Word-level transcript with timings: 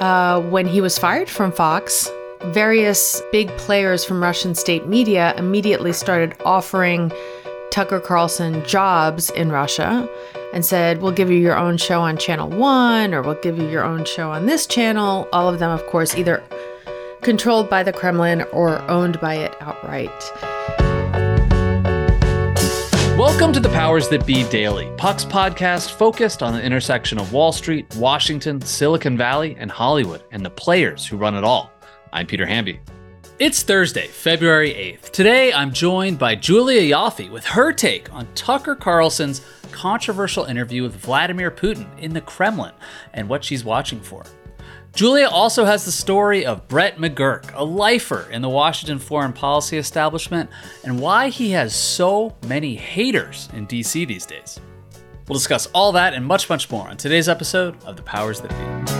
uh, 0.00 0.40
when 0.42 0.66
he 0.66 0.80
was 0.80 0.98
fired 0.98 1.28
from 1.28 1.52
Fox, 1.52 2.10
various 2.46 3.22
big 3.32 3.48
players 3.58 4.04
from 4.04 4.22
Russian 4.22 4.54
state 4.54 4.86
media 4.86 5.34
immediately 5.36 5.92
started 5.92 6.34
offering 6.44 7.12
Tucker 7.70 8.00
Carlson 8.00 8.64
jobs 8.64 9.30
in 9.30 9.52
Russia 9.52 10.08
and 10.52 10.64
said, 10.64 11.00
We'll 11.00 11.12
give 11.12 11.30
you 11.30 11.38
your 11.38 11.56
own 11.56 11.76
show 11.76 12.00
on 12.00 12.16
Channel 12.16 12.50
One 12.50 13.14
or 13.14 13.22
we'll 13.22 13.40
give 13.42 13.58
you 13.58 13.68
your 13.68 13.84
own 13.84 14.04
show 14.04 14.30
on 14.32 14.46
this 14.46 14.66
channel. 14.66 15.28
All 15.32 15.48
of 15.48 15.58
them, 15.58 15.70
of 15.70 15.84
course, 15.86 16.16
either 16.16 16.42
controlled 17.20 17.68
by 17.68 17.82
the 17.82 17.92
Kremlin 17.92 18.42
or 18.52 18.80
owned 18.90 19.20
by 19.20 19.34
it 19.34 19.54
outright. 19.60 20.10
Welcome 23.20 23.52
to 23.52 23.60
the 23.60 23.68
Powers 23.68 24.08
That 24.08 24.24
Be 24.24 24.48
Daily, 24.48 24.90
Puck's 24.96 25.26
podcast 25.26 25.90
focused 25.90 26.42
on 26.42 26.54
the 26.54 26.62
intersection 26.62 27.18
of 27.18 27.34
Wall 27.34 27.52
Street, 27.52 27.94
Washington, 27.96 28.62
Silicon 28.62 29.14
Valley, 29.14 29.56
and 29.58 29.70
Hollywood, 29.70 30.24
and 30.30 30.42
the 30.42 30.48
players 30.48 31.06
who 31.06 31.18
run 31.18 31.34
it 31.34 31.44
all. 31.44 31.70
I'm 32.14 32.26
Peter 32.26 32.46
Hamby. 32.46 32.80
It's 33.38 33.62
Thursday, 33.62 34.06
February 34.06 34.70
8th. 34.70 35.10
Today, 35.10 35.52
I'm 35.52 35.70
joined 35.70 36.18
by 36.18 36.34
Julia 36.34 36.96
Ioffe 36.96 37.30
with 37.30 37.44
her 37.44 37.74
take 37.74 38.10
on 38.10 38.26
Tucker 38.34 38.74
Carlson's 38.74 39.42
controversial 39.70 40.46
interview 40.46 40.82
with 40.82 40.96
Vladimir 40.96 41.50
Putin 41.50 41.86
in 41.98 42.14
the 42.14 42.22
Kremlin 42.22 42.72
and 43.12 43.28
what 43.28 43.44
she's 43.44 43.66
watching 43.66 44.00
for. 44.00 44.24
Julia 44.92 45.28
also 45.28 45.64
has 45.64 45.84
the 45.84 45.92
story 45.92 46.44
of 46.44 46.66
Brett 46.66 46.96
McGurk, 46.96 47.52
a 47.54 47.64
lifer 47.64 48.28
in 48.30 48.42
the 48.42 48.48
Washington 48.48 48.98
foreign 48.98 49.32
policy 49.32 49.78
establishment, 49.78 50.50
and 50.84 51.00
why 51.00 51.28
he 51.28 51.50
has 51.50 51.74
so 51.74 52.36
many 52.46 52.74
haters 52.74 53.48
in 53.52 53.66
DC 53.66 54.06
these 54.06 54.26
days. 54.26 54.58
We'll 55.28 55.38
discuss 55.38 55.66
all 55.68 55.92
that 55.92 56.12
and 56.12 56.26
much, 56.26 56.48
much 56.48 56.70
more 56.70 56.88
on 56.88 56.96
today's 56.96 57.28
episode 57.28 57.82
of 57.84 57.96
The 57.96 58.02
Powers 58.02 58.40
That 58.40 58.50
Be. 58.50 58.99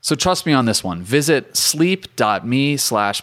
So 0.00 0.14
trust 0.14 0.46
me 0.46 0.52
on 0.52 0.64
this 0.64 0.82
one. 0.82 1.02
Visit 1.02 1.56
sleep.me 1.56 2.76
slash 2.76 3.22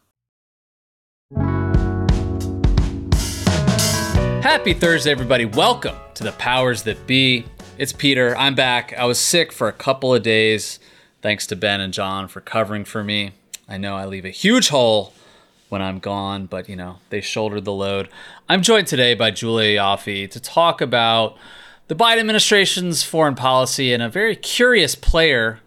Happy 1.33 1.47
Thursday, 4.73 5.11
everybody. 5.11 5.45
Welcome 5.45 5.95
to 6.15 6.25
the 6.25 6.33
Powers 6.33 6.83
That 6.83 7.07
Be. 7.07 7.45
It's 7.77 7.93
Peter. 7.93 8.35
I'm 8.35 8.53
back. 8.53 8.93
I 8.97 9.05
was 9.05 9.17
sick 9.17 9.53
for 9.53 9.69
a 9.69 9.73
couple 9.73 10.13
of 10.13 10.23
days. 10.23 10.77
Thanks 11.21 11.47
to 11.47 11.55
Ben 11.55 11.79
and 11.79 11.93
John 11.93 12.27
for 12.27 12.41
covering 12.41 12.83
for 12.83 13.01
me. 13.01 13.31
I 13.69 13.77
know 13.77 13.95
I 13.95 14.05
leave 14.05 14.25
a 14.25 14.29
huge 14.29 14.67
hole 14.69 15.13
when 15.69 15.81
I'm 15.81 15.99
gone, 15.99 16.47
but 16.47 16.67
you 16.67 16.75
know, 16.75 16.97
they 17.11 17.21
shouldered 17.21 17.63
the 17.63 17.71
load. 17.71 18.09
I'm 18.49 18.61
joined 18.61 18.87
today 18.87 19.13
by 19.13 19.31
Julia 19.31 19.79
Ioffe 19.79 20.29
to 20.31 20.39
talk 20.41 20.81
about 20.81 21.37
the 21.87 21.95
Biden 21.95 22.19
administration's 22.19 23.03
foreign 23.03 23.35
policy 23.35 23.93
and 23.93 24.03
a 24.03 24.09
very 24.09 24.35
curious 24.35 24.95
player 24.95 25.61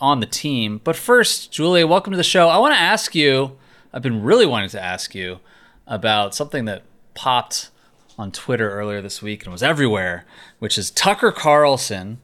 on 0.00 0.20
the 0.20 0.26
team. 0.26 0.80
But 0.82 0.96
first, 0.96 1.52
Julia, 1.52 1.86
welcome 1.86 2.12
to 2.12 2.16
the 2.16 2.22
show. 2.22 2.48
I 2.48 2.56
want 2.56 2.74
to 2.74 2.80
ask 2.80 3.14
you, 3.14 3.58
I've 3.94 4.02
been 4.02 4.24
really 4.24 4.44
wanting 4.44 4.70
to 4.70 4.82
ask 4.82 5.14
you 5.14 5.38
about 5.86 6.34
something 6.34 6.64
that 6.64 6.82
popped 7.14 7.70
on 8.18 8.32
Twitter 8.32 8.68
earlier 8.68 9.00
this 9.00 9.22
week 9.22 9.44
and 9.44 9.52
was 9.52 9.62
everywhere, 9.62 10.26
which 10.58 10.76
is 10.76 10.90
Tucker 10.90 11.30
Carlson 11.30 12.18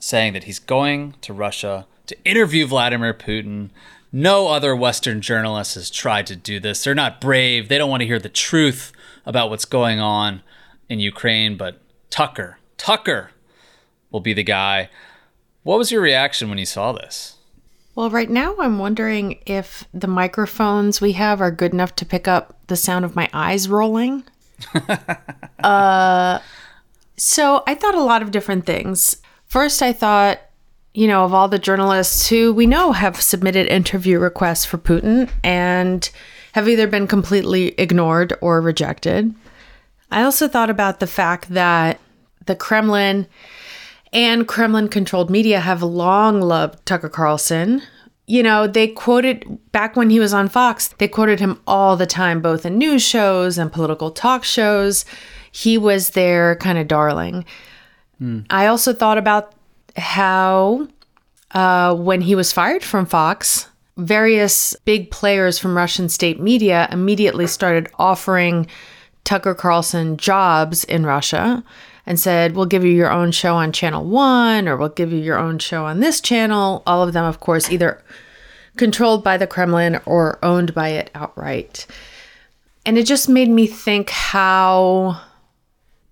saying 0.00 0.32
that 0.32 0.44
he's 0.44 0.58
going 0.58 1.14
to 1.20 1.32
Russia 1.32 1.86
to 2.08 2.16
interview 2.24 2.66
Vladimir 2.66 3.14
Putin. 3.14 3.70
No 4.10 4.48
other 4.48 4.74
Western 4.74 5.20
journalist 5.20 5.76
has 5.76 5.88
tried 5.88 6.26
to 6.26 6.34
do 6.34 6.58
this. 6.58 6.82
They're 6.82 6.96
not 6.96 7.20
brave. 7.20 7.68
They 7.68 7.78
don't 7.78 7.90
want 7.90 8.00
to 8.00 8.06
hear 8.08 8.18
the 8.18 8.28
truth 8.28 8.90
about 9.24 9.50
what's 9.50 9.66
going 9.66 10.00
on 10.00 10.42
in 10.88 10.98
Ukraine, 10.98 11.56
but 11.56 11.80
Tucker, 12.10 12.58
Tucker 12.76 13.30
will 14.10 14.20
be 14.20 14.32
the 14.32 14.42
guy. 14.42 14.90
What 15.62 15.78
was 15.78 15.92
your 15.92 16.02
reaction 16.02 16.48
when 16.48 16.58
you 16.58 16.66
saw 16.66 16.90
this? 16.90 17.35
Well, 17.96 18.10
right 18.10 18.28
now 18.28 18.54
I'm 18.58 18.78
wondering 18.78 19.38
if 19.46 19.84
the 19.94 20.06
microphones 20.06 21.00
we 21.00 21.12
have 21.12 21.40
are 21.40 21.50
good 21.50 21.72
enough 21.72 21.96
to 21.96 22.04
pick 22.04 22.28
up 22.28 22.54
the 22.66 22.76
sound 22.76 23.06
of 23.06 23.16
my 23.16 23.30
eyes 23.32 23.70
rolling. 23.70 24.22
uh, 25.64 26.38
so 27.16 27.62
I 27.66 27.74
thought 27.74 27.94
a 27.94 28.02
lot 28.02 28.20
of 28.20 28.30
different 28.30 28.66
things. 28.66 29.16
First, 29.46 29.80
I 29.80 29.94
thought, 29.94 30.40
you 30.92 31.08
know, 31.08 31.24
of 31.24 31.32
all 31.32 31.48
the 31.48 31.58
journalists 31.58 32.28
who 32.28 32.52
we 32.52 32.66
know 32.66 32.92
have 32.92 33.18
submitted 33.18 33.66
interview 33.68 34.18
requests 34.18 34.66
for 34.66 34.76
Putin 34.76 35.30
and 35.42 36.10
have 36.52 36.68
either 36.68 36.86
been 36.86 37.06
completely 37.06 37.68
ignored 37.78 38.34
or 38.42 38.60
rejected. 38.60 39.34
I 40.10 40.22
also 40.22 40.48
thought 40.48 40.68
about 40.68 41.00
the 41.00 41.06
fact 41.06 41.48
that 41.48 41.98
the 42.44 42.56
Kremlin 42.56 43.26
and 44.12 44.46
Kremlin 44.46 44.88
controlled 44.88 45.30
media 45.30 45.60
have 45.60 45.82
long 45.82 46.40
loved 46.40 46.84
Tucker 46.86 47.08
Carlson, 47.08 47.82
you 48.26 48.42
know, 48.42 48.66
they 48.66 48.88
quoted 48.88 49.44
back 49.72 49.94
when 49.96 50.10
he 50.10 50.18
was 50.18 50.34
on 50.34 50.48
Fox, 50.48 50.88
they 50.98 51.08
quoted 51.08 51.38
him 51.38 51.60
all 51.66 51.96
the 51.96 52.06
time, 52.06 52.40
both 52.40 52.66
in 52.66 52.76
news 52.76 53.02
shows 53.02 53.56
and 53.56 53.72
political 53.72 54.10
talk 54.10 54.42
shows. 54.44 55.04
He 55.52 55.78
was 55.78 56.10
their 56.10 56.56
kind 56.56 56.78
of 56.78 56.88
darling. 56.88 57.44
Mm. 58.20 58.46
I 58.50 58.66
also 58.66 58.92
thought 58.92 59.18
about 59.18 59.54
how 59.96 60.88
uh, 61.52 61.94
when 61.94 62.20
he 62.20 62.34
was 62.34 62.52
fired 62.52 62.82
from 62.82 63.06
Fox, 63.06 63.68
various 63.96 64.74
big 64.84 65.10
players 65.10 65.58
from 65.58 65.76
Russian 65.76 66.08
state 66.08 66.40
media 66.40 66.88
immediately 66.90 67.46
started 67.46 67.88
offering 67.98 68.66
Tucker 69.24 69.54
Carlson 69.54 70.16
jobs 70.16 70.84
in 70.84 71.06
Russia 71.06 71.64
and 72.06 72.18
said, 72.18 72.54
We'll 72.54 72.66
give 72.66 72.84
you 72.84 72.92
your 72.92 73.10
own 73.10 73.32
show 73.32 73.56
on 73.56 73.72
channel 73.72 74.04
one, 74.04 74.68
or 74.68 74.76
we'll 74.76 74.88
give 74.90 75.12
you 75.12 75.18
your 75.18 75.38
own 75.38 75.58
show 75.58 75.84
on 75.84 76.00
this 76.00 76.20
channel. 76.20 76.82
All 76.86 77.02
of 77.02 77.12
them, 77.12 77.24
of 77.24 77.40
course, 77.40 77.70
either 77.70 78.02
controlled 78.76 79.24
by 79.24 79.36
the 79.36 79.46
Kremlin 79.46 80.00
or 80.06 80.38
owned 80.42 80.74
by 80.74 80.90
it 80.90 81.10
outright. 81.14 81.86
And 82.84 82.96
it 82.96 83.06
just 83.06 83.28
made 83.28 83.48
me 83.48 83.66
think 83.66 84.10
how 84.10 85.20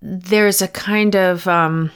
there's 0.01 0.61
a 0.61 0.67
kind 0.67 1.15
of 1.15 1.47
um, 1.47 1.91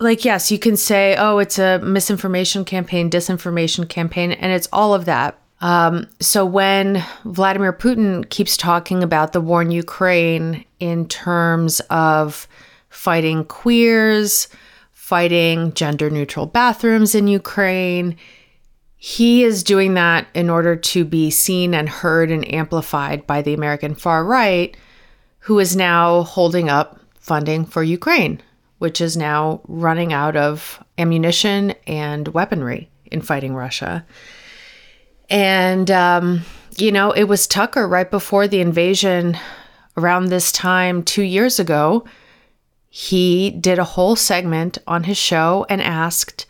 like, 0.00 0.24
yes, 0.24 0.50
you 0.50 0.58
can 0.58 0.76
say, 0.76 1.16
oh, 1.16 1.38
it's 1.38 1.58
a 1.58 1.78
misinformation 1.80 2.64
campaign, 2.64 3.10
disinformation 3.10 3.88
campaign, 3.88 4.32
and 4.32 4.52
it's 4.52 4.68
all 4.72 4.94
of 4.94 5.04
that. 5.04 5.38
Um, 5.60 6.06
so 6.20 6.46
when 6.46 7.04
Vladimir 7.24 7.72
Putin 7.72 8.28
keeps 8.28 8.56
talking 8.56 9.02
about 9.02 9.32
the 9.32 9.40
war 9.40 9.62
in 9.62 9.72
Ukraine 9.72 10.64
in 10.78 11.08
terms 11.08 11.80
of 11.90 12.46
fighting 12.90 13.44
queers, 13.44 14.48
fighting 14.92 15.72
gender 15.74 16.10
neutral 16.10 16.46
bathrooms 16.46 17.14
in 17.14 17.26
Ukraine, 17.28 18.16
he 18.96 19.44
is 19.44 19.62
doing 19.62 19.94
that 19.94 20.26
in 20.34 20.50
order 20.50 20.74
to 20.74 21.04
be 21.04 21.30
seen 21.30 21.72
and 21.72 21.88
heard 21.88 22.30
and 22.30 22.52
amplified 22.52 23.26
by 23.26 23.42
the 23.42 23.54
American 23.54 23.94
far 23.94 24.24
right, 24.24 24.76
who 25.40 25.60
is 25.60 25.76
now 25.76 26.22
holding 26.24 26.68
up 26.68 27.00
funding 27.20 27.64
for 27.64 27.82
Ukraine, 27.82 28.42
which 28.78 29.00
is 29.00 29.16
now 29.16 29.60
running 29.68 30.12
out 30.12 30.36
of 30.36 30.82
ammunition 30.98 31.74
and 31.86 32.26
weaponry 32.28 32.90
in 33.06 33.22
fighting 33.22 33.54
Russia. 33.54 34.04
And, 35.30 35.90
um, 35.90 36.42
you 36.76 36.90
know, 36.90 37.12
it 37.12 37.24
was 37.24 37.46
Tucker 37.46 37.86
right 37.86 38.10
before 38.10 38.48
the 38.48 38.60
invasion 38.60 39.38
around 39.96 40.26
this 40.26 40.50
time 40.50 41.02
two 41.02 41.22
years 41.22 41.60
ago. 41.60 42.04
He 42.88 43.50
did 43.50 43.78
a 43.78 43.84
whole 43.84 44.16
segment 44.16 44.78
on 44.86 45.04
his 45.04 45.18
show 45.18 45.66
and 45.68 45.82
asked, 45.82 46.46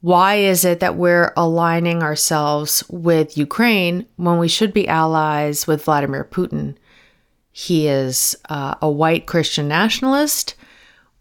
why 0.00 0.34
is 0.34 0.66
it 0.66 0.80
that 0.80 0.96
we're 0.96 1.32
aligning 1.34 2.02
ourselves 2.02 2.84
with 2.90 3.38
Ukraine 3.38 4.06
when 4.16 4.38
we 4.38 4.48
should 4.48 4.74
be 4.74 4.86
allies 4.86 5.66
with 5.66 5.84
Vladimir 5.84 6.28
Putin? 6.30 6.76
He 7.50 7.88
is 7.88 8.36
uh, 8.50 8.74
a 8.82 8.90
white 8.90 9.26
Christian 9.26 9.66
nationalist. 9.66 10.56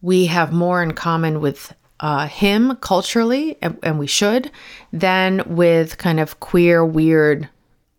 We 0.02 0.26
have 0.26 0.52
more 0.52 0.84
in 0.84 0.94
common 0.94 1.40
with 1.40 1.74
uh, 2.02 2.28
him 2.28 2.76
culturally, 2.82 3.58
and, 3.62 3.80
and 3.84 3.98
we 3.98 4.08
should, 4.08 4.52
than 4.92 5.44
with 5.46 5.98
kind 5.98 6.20
of 6.20 6.42
queer, 6.42 6.84
weird, 6.84 7.48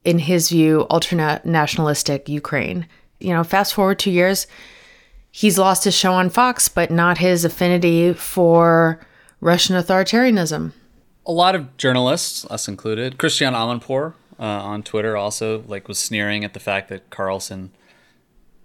in 0.05 0.19
his 0.19 0.50
view, 0.50 0.87
ultra 0.91 1.41
nationalistic 1.44 2.29
Ukraine. 2.29 2.87
You 3.20 3.32
know, 3.32 3.44
fast 3.44 3.73
forward 3.73 3.99
two 3.99 4.11
years, 4.11 4.46
he's 5.37 5.59
lost 5.59 5.83
his 5.83 5.95
show 5.97 6.13
on 6.13 6.31
Fox, 6.31 6.69
but 6.69 6.93
not 6.93 7.19
his 7.19 7.45
affinity 7.45 8.13
for 8.13 9.05
Russian 9.41 9.75
authoritarianism. 9.75 10.73
A 11.27 11.33
lot 11.33 11.57
of 11.57 11.77
journalists, 11.77 12.45
us 12.51 12.69
included, 12.69 13.19
Christiane 13.19 13.53
Amanpour 13.53 14.15
uh, 14.39 14.45
on 14.45 14.85
Twitter 14.85 15.17
also 15.17 15.65
like 15.67 15.89
was 15.89 15.99
sneering 15.99 16.45
at 16.45 16.55
the 16.55 16.61
fact 16.61 16.89
that 16.89 17.11
Carlson, 17.11 17.73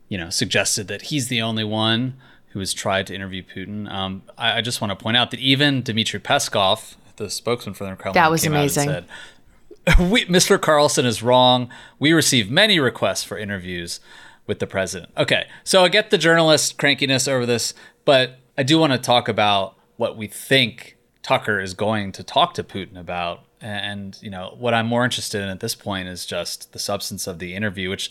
you 0.09 0.17
know, 0.17 0.29
suggested 0.29 0.87
that 0.89 1.03
he's 1.03 1.27
the 1.27 1.41
only 1.41 1.63
one 1.63 2.15
who 2.49 2.59
has 2.59 2.71
tried 2.71 3.07
to 3.07 3.15
interview 3.15 3.41
Putin. 3.43 3.91
Um, 3.91 4.21
I, 4.37 4.57
I, 4.57 4.61
just 4.61 4.79
want 4.79 4.91
to 4.91 4.95
point 4.95 5.17
out 5.17 5.31
that 5.31 5.39
even 5.39 5.81
Dmitry 5.81 6.19
Peskov, 6.19 6.95
the 7.15 7.31
spokesman 7.31 7.73
for 7.73 7.85
the 7.85 7.95
Kremlin, 7.95 8.13
that 8.13 8.29
was 8.29 8.45
amazing. 8.45 8.89
Said, 8.89 9.05
we, 9.99 10.25
Mr. 10.25 10.61
Carlson 10.61 11.05
is 11.05 11.23
wrong. 11.23 11.69
We 11.97 12.11
receive 12.13 12.51
many 12.51 12.79
requests 12.79 13.23
for 13.23 13.39
interviews 13.39 13.99
with 14.49 14.59
the 14.59 14.67
president. 14.67 15.13
Okay, 15.15 15.47
so 15.63 15.85
I 15.85 15.89
get 15.89 16.09
the 16.09 16.17
journalist 16.17 16.77
crankiness 16.79 17.31
over 17.31 17.45
this, 17.45 17.75
but 18.03 18.39
I 18.57 18.63
do 18.63 18.79
want 18.79 18.91
to 18.91 18.97
talk 18.97 19.29
about 19.29 19.75
what 19.95 20.17
we 20.17 20.27
think 20.27 20.97
Tucker 21.21 21.61
is 21.61 21.75
going 21.75 22.11
to 22.13 22.23
talk 22.23 22.55
to 22.55 22.63
Putin 22.63 22.97
about. 22.97 23.45
And, 23.61 24.17
you 24.21 24.31
know, 24.31 24.55
what 24.57 24.73
I'm 24.73 24.87
more 24.87 25.05
interested 25.05 25.43
in 25.43 25.49
at 25.49 25.59
this 25.59 25.75
point 25.75 26.07
is 26.07 26.25
just 26.25 26.73
the 26.73 26.79
substance 26.79 27.27
of 27.27 27.37
the 27.37 27.53
interview, 27.53 27.91
which, 27.91 28.09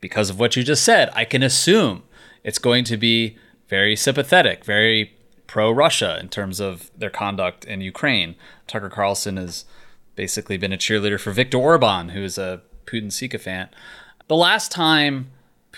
because 0.00 0.28
of 0.28 0.38
what 0.38 0.54
you 0.54 0.62
just 0.62 0.84
said, 0.84 1.08
I 1.14 1.24
can 1.24 1.42
assume 1.42 2.02
it's 2.44 2.58
going 2.58 2.84
to 2.84 2.98
be 2.98 3.38
very 3.68 3.96
sympathetic, 3.96 4.64
very 4.66 5.16
pro 5.46 5.70
Russia 5.70 6.18
in 6.20 6.28
terms 6.28 6.60
of 6.60 6.90
their 6.96 7.10
conduct 7.10 7.64
in 7.64 7.80
Ukraine. 7.80 8.34
Tucker 8.66 8.90
Carlson 8.90 9.38
has 9.38 9.64
basically 10.14 10.58
been 10.58 10.74
a 10.74 10.76
cheerleader 10.76 11.18
for 11.18 11.30
Viktor 11.30 11.56
Orban, 11.56 12.10
who 12.10 12.22
is 12.22 12.36
a 12.36 12.60
Putin 12.84 13.10
sycophant. 13.10 13.70
The 14.28 14.36
last 14.36 14.70
time 14.70 15.30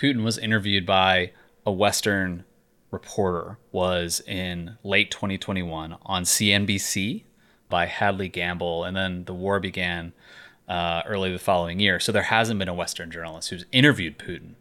Putin 0.03 0.23
was 0.23 0.37
interviewed 0.37 0.85
by 0.85 1.31
a 1.65 1.71
Western 1.71 2.43
reporter 2.91 3.57
was 3.71 4.21
in 4.27 4.77
late 4.83 5.09
2021 5.09 5.95
on 6.05 6.23
CNBC 6.23 7.23
by 7.69 7.85
Hadley 7.85 8.27
Gamble, 8.27 8.83
and 8.83 8.97
then 8.97 9.23
the 9.23 9.33
war 9.33 9.61
began 9.61 10.11
uh, 10.67 11.03
early 11.05 11.31
the 11.31 11.39
following 11.39 11.79
year. 11.79 12.01
So 12.01 12.11
there 12.11 12.23
hasn't 12.23 12.59
been 12.59 12.67
a 12.67 12.73
Western 12.73 13.11
journalist 13.11 13.49
who's 13.49 13.65
interviewed 13.71 14.19
Putin. 14.19 14.55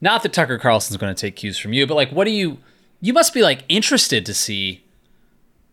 Not 0.00 0.24
that 0.24 0.32
Tucker 0.32 0.58
Carlson's 0.58 0.96
going 0.96 1.14
to 1.14 1.20
take 1.20 1.36
cues 1.36 1.56
from 1.56 1.72
you, 1.72 1.86
but 1.86 1.94
like, 1.94 2.10
what 2.10 2.24
do 2.24 2.32
you? 2.32 2.58
You 3.00 3.12
must 3.12 3.32
be 3.32 3.42
like 3.42 3.64
interested 3.68 4.26
to 4.26 4.34
see 4.34 4.82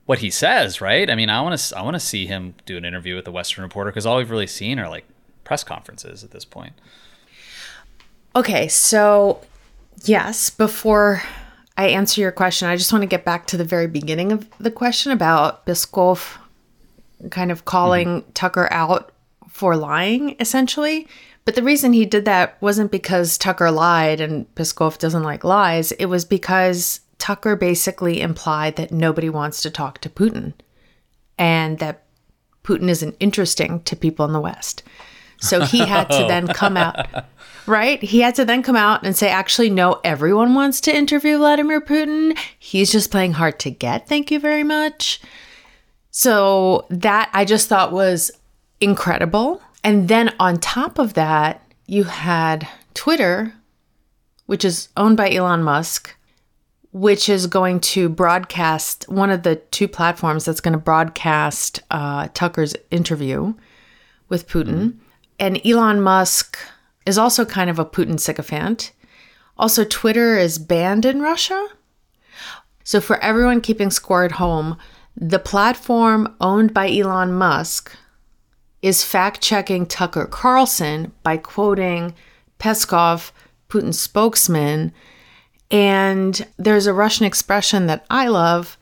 what 0.06 0.20
he 0.20 0.30
says, 0.30 0.80
right? 0.80 1.10
I 1.10 1.16
mean, 1.16 1.30
I 1.30 1.42
want 1.42 1.60
to 1.60 1.78
I 1.78 1.82
want 1.82 1.96
to 1.96 2.00
see 2.00 2.28
him 2.28 2.54
do 2.68 2.78
an 2.78 2.86
interview 2.86 3.16
with 3.16 3.28
a 3.28 3.32
Western 3.32 3.64
reporter 3.64 3.90
because 3.90 4.06
all 4.06 4.18
we've 4.18 4.30
really 4.30 4.48
seen 4.48 4.78
are 4.78 4.88
like 4.88 5.06
press 5.44 5.64
conferences 5.64 6.24
at 6.24 6.30
this 6.30 6.46
point. 6.46 6.74
Okay, 8.38 8.68
so 8.68 9.42
yes, 10.04 10.52
before 10.52 11.24
I 11.76 11.88
answer 11.88 12.22
your 12.22 12.32
question, 12.32 12.68
I 12.68 12.76
just 12.76 12.94
want 12.94 13.02
to 13.02 13.08
get 13.08 13.26
back 13.26 13.48
to 13.48 13.58
the 13.58 13.64
very 13.64 13.88
beginning 13.88 14.32
of 14.32 14.48
the 14.60 14.70
question 14.70 15.12
about 15.12 15.66
Peskov 15.66 16.38
kind 17.32 17.52
of 17.52 17.66
calling 17.66 18.22
mm-hmm. 18.22 18.32
Tucker 18.34 18.68
out 18.70 19.12
for 19.50 19.76
lying, 19.76 20.36
essentially. 20.40 21.08
But 21.46 21.56
the 21.56 21.64
reason 21.64 21.94
he 21.94 22.06
did 22.06 22.26
that 22.26 22.62
wasn't 22.62 22.92
because 22.92 23.40
Tucker 23.40 23.72
lied 23.72 24.22
and 24.22 24.54
Peskov 24.54 25.00
doesn't 25.00 25.24
like 25.24 25.44
lies. 25.44 25.92
It 25.94 26.06
was 26.06 26.24
because 26.24 27.00
Tucker 27.18 27.56
basically 27.56 28.22
implied 28.22 28.76
that 28.76 28.92
nobody 28.92 29.30
wants 29.30 29.64
to 29.64 29.72
talk 29.72 30.00
to 30.02 30.10
Putin 30.10 30.54
and 31.40 31.80
that 31.80 32.04
Putin 32.64 32.88
isn't 32.88 33.16
interesting 33.20 33.82
to 33.82 33.96
people 33.96 34.26
in 34.26 34.34
the 34.34 34.40
West. 34.40 34.84
So 35.40 35.64
he 35.64 35.80
had 35.80 36.10
to 36.10 36.26
then 36.28 36.48
come 36.48 36.78
out 36.78 37.08
right? 37.68 38.02
He 38.02 38.22
had 38.22 38.34
to 38.36 38.46
then 38.46 38.64
come 38.64 38.76
out 38.76 39.06
and 39.06 39.16
say, 39.16 39.30
actually, 39.30 39.70
no, 39.70 40.00
everyone 40.04 40.56
wants 40.56 40.82
to 40.82 40.96
interview 40.96 41.38
Vladimir 41.38 41.82
Putin. 41.82 42.38
He's 42.58 42.92
just 42.92 43.12
playing 43.12 43.34
hard 43.34 43.60
to 43.60 43.70
get. 43.70 44.08
Thank 44.08 44.32
you 44.32 44.40
very 44.40 44.64
much. 44.64 45.20
So 46.10 46.88
that 46.90 47.30
I 47.34 47.46
just 47.46 47.68
thought 47.68 47.92
was 47.92 48.32
incredible. 48.80 49.62
And 49.84 50.08
then 50.08 50.34
on 50.40 50.60
top 50.60 50.98
of 50.98 51.14
that, 51.14 51.62
you 51.86 52.06
had 52.06 52.68
Twitter, 52.94 53.54
which 54.46 54.66
is 54.66 54.90
owned 54.98 55.18
by 55.18 55.32
Elon 55.32 55.62
Musk, 55.62 56.16
which 56.92 57.30
is 57.30 57.48
going 57.48 57.80
to 57.80 58.10
broadcast 58.10 59.08
one 59.10 59.30
of 59.30 59.44
the 59.44 59.58
two 59.58 59.88
platforms 59.88 60.46
that's 60.46 60.62
going 60.62 60.72
to 60.72 60.80
broadcast 60.80 61.82
uh, 61.92 62.30
Tucker's 62.34 62.76
interview 62.90 63.54
with 64.30 64.48
Putin. 64.48 64.98
And 65.40 65.66
Elon 65.66 66.02
Musk 66.02 66.58
is 67.06 67.18
also 67.18 67.46
kind 67.46 67.70
of 67.70 67.80
a 67.80 67.86
Putin 67.86 68.20
sycophant. 68.20 68.92
Also, 69.58 69.84
Twitter 69.84 70.38
is 70.38 70.60
banned 70.60 71.06
in 71.06 71.22
Russia. 71.22 71.68
So, 72.84 73.02
for 73.02 73.18
everyone 73.18 73.62
keeping 73.62 73.92
score 73.92 74.24
at 74.24 74.34
home, 74.34 74.78
the 75.16 75.40
platform 75.40 76.36
owned 76.40 76.74
by 76.74 76.90
Elon 76.92 77.34
Musk 77.34 77.96
is 78.82 79.04
fact 79.04 79.42
checking 79.42 79.86
Tucker 79.86 80.26
Carlson 80.26 81.12
by 81.24 81.38
quoting 81.38 82.14
Peskov, 82.60 83.32
Putin's 83.70 84.00
spokesman. 84.00 84.94
And 85.72 86.46
there's 86.58 86.88
a 86.88 86.94
Russian 86.94 87.26
expression 87.26 87.88
that 87.88 88.06
I 88.10 88.28
love 88.28 88.78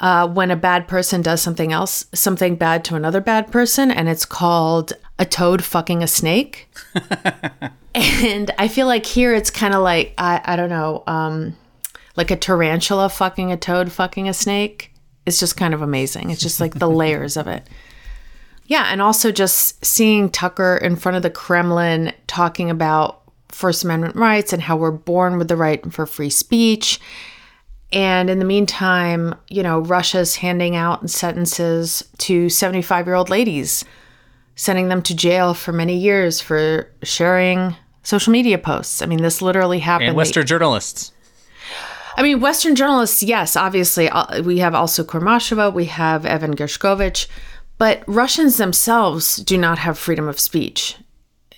uh, 0.00 0.26
when 0.26 0.50
a 0.50 0.56
bad 0.56 0.88
person 0.88 1.22
does 1.22 1.40
something 1.40 1.72
else, 1.72 2.06
something 2.12 2.56
bad 2.56 2.84
to 2.86 2.96
another 2.96 3.20
bad 3.20 3.52
person, 3.52 3.90
and 3.90 4.08
it's 4.08 4.24
called 4.24 4.92
a 5.20 5.26
toad 5.26 5.62
fucking 5.62 6.02
a 6.02 6.08
snake. 6.08 6.68
and 7.94 8.50
I 8.58 8.66
feel 8.68 8.86
like 8.86 9.04
here 9.04 9.34
it's 9.34 9.50
kind 9.50 9.74
of 9.74 9.82
like, 9.82 10.14
I, 10.16 10.40
I 10.42 10.56
don't 10.56 10.70
know, 10.70 11.04
um, 11.06 11.56
like 12.16 12.30
a 12.30 12.36
tarantula 12.36 13.10
fucking 13.10 13.52
a 13.52 13.56
toad 13.56 13.92
fucking 13.92 14.28
a 14.28 14.34
snake. 14.34 14.92
It's 15.26 15.38
just 15.38 15.58
kind 15.58 15.74
of 15.74 15.82
amazing. 15.82 16.30
It's 16.30 16.40
just 16.40 16.58
like 16.58 16.74
the 16.74 16.90
layers 16.90 17.36
of 17.36 17.46
it. 17.46 17.68
Yeah, 18.64 18.86
and 18.86 19.02
also 19.02 19.30
just 19.30 19.84
seeing 19.84 20.30
Tucker 20.30 20.78
in 20.78 20.96
front 20.96 21.16
of 21.16 21.22
the 21.22 21.30
Kremlin 21.30 22.14
talking 22.26 22.70
about 22.70 23.20
First 23.48 23.84
Amendment 23.84 24.16
rights 24.16 24.54
and 24.54 24.62
how 24.62 24.76
we're 24.76 24.90
born 24.90 25.36
with 25.36 25.48
the 25.48 25.56
right 25.56 25.92
for 25.92 26.06
free 26.06 26.30
speech. 26.30 26.98
And 27.92 28.30
in 28.30 28.38
the 28.38 28.44
meantime, 28.44 29.34
you 29.48 29.62
know, 29.62 29.80
Russia's 29.80 30.36
handing 30.36 30.76
out 30.76 31.10
sentences 31.10 32.08
to 32.18 32.48
75 32.48 33.06
year 33.06 33.16
old 33.16 33.28
ladies 33.28 33.84
sending 34.54 34.88
them 34.88 35.02
to 35.02 35.14
jail 35.14 35.54
for 35.54 35.72
many 35.72 35.96
years 35.96 36.40
for 36.40 36.90
sharing 37.02 37.76
social 38.02 38.32
media 38.32 38.58
posts. 38.58 39.02
I 39.02 39.06
mean, 39.06 39.22
this 39.22 39.40
literally 39.40 39.78
happened. 39.78 40.08
And 40.08 40.16
Western 40.16 40.46
journalists. 40.46 41.12
I 42.16 42.22
mean, 42.22 42.40
Western 42.40 42.74
journalists, 42.74 43.22
yes, 43.22 43.56
obviously. 43.56 44.08
Uh, 44.08 44.42
we 44.42 44.58
have 44.58 44.74
also 44.74 45.04
Kurmasheva, 45.04 45.72
we 45.72 45.86
have 45.86 46.26
Evan 46.26 46.54
Gershkovich, 46.54 47.28
But 47.78 48.02
Russians 48.06 48.58
themselves 48.58 49.36
do 49.36 49.56
not 49.56 49.78
have 49.78 49.98
freedom 49.98 50.28
of 50.28 50.38
speech. 50.38 50.96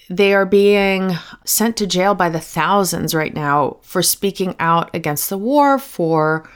They 0.09 0.35
are 0.35 0.47
being 0.47 1.17
sent 1.45 1.77
to 1.79 1.87
jail 1.87 2.15
by 2.15 2.29
the 2.29 2.39
thousands 2.39 3.13
right 3.13 3.35
now 3.35 3.79
for 3.83 4.05
speaking 4.05 4.55
out 4.61 4.95
against 4.95 5.31
the 5.31 5.39
war, 5.39 5.81
for 5.81 6.49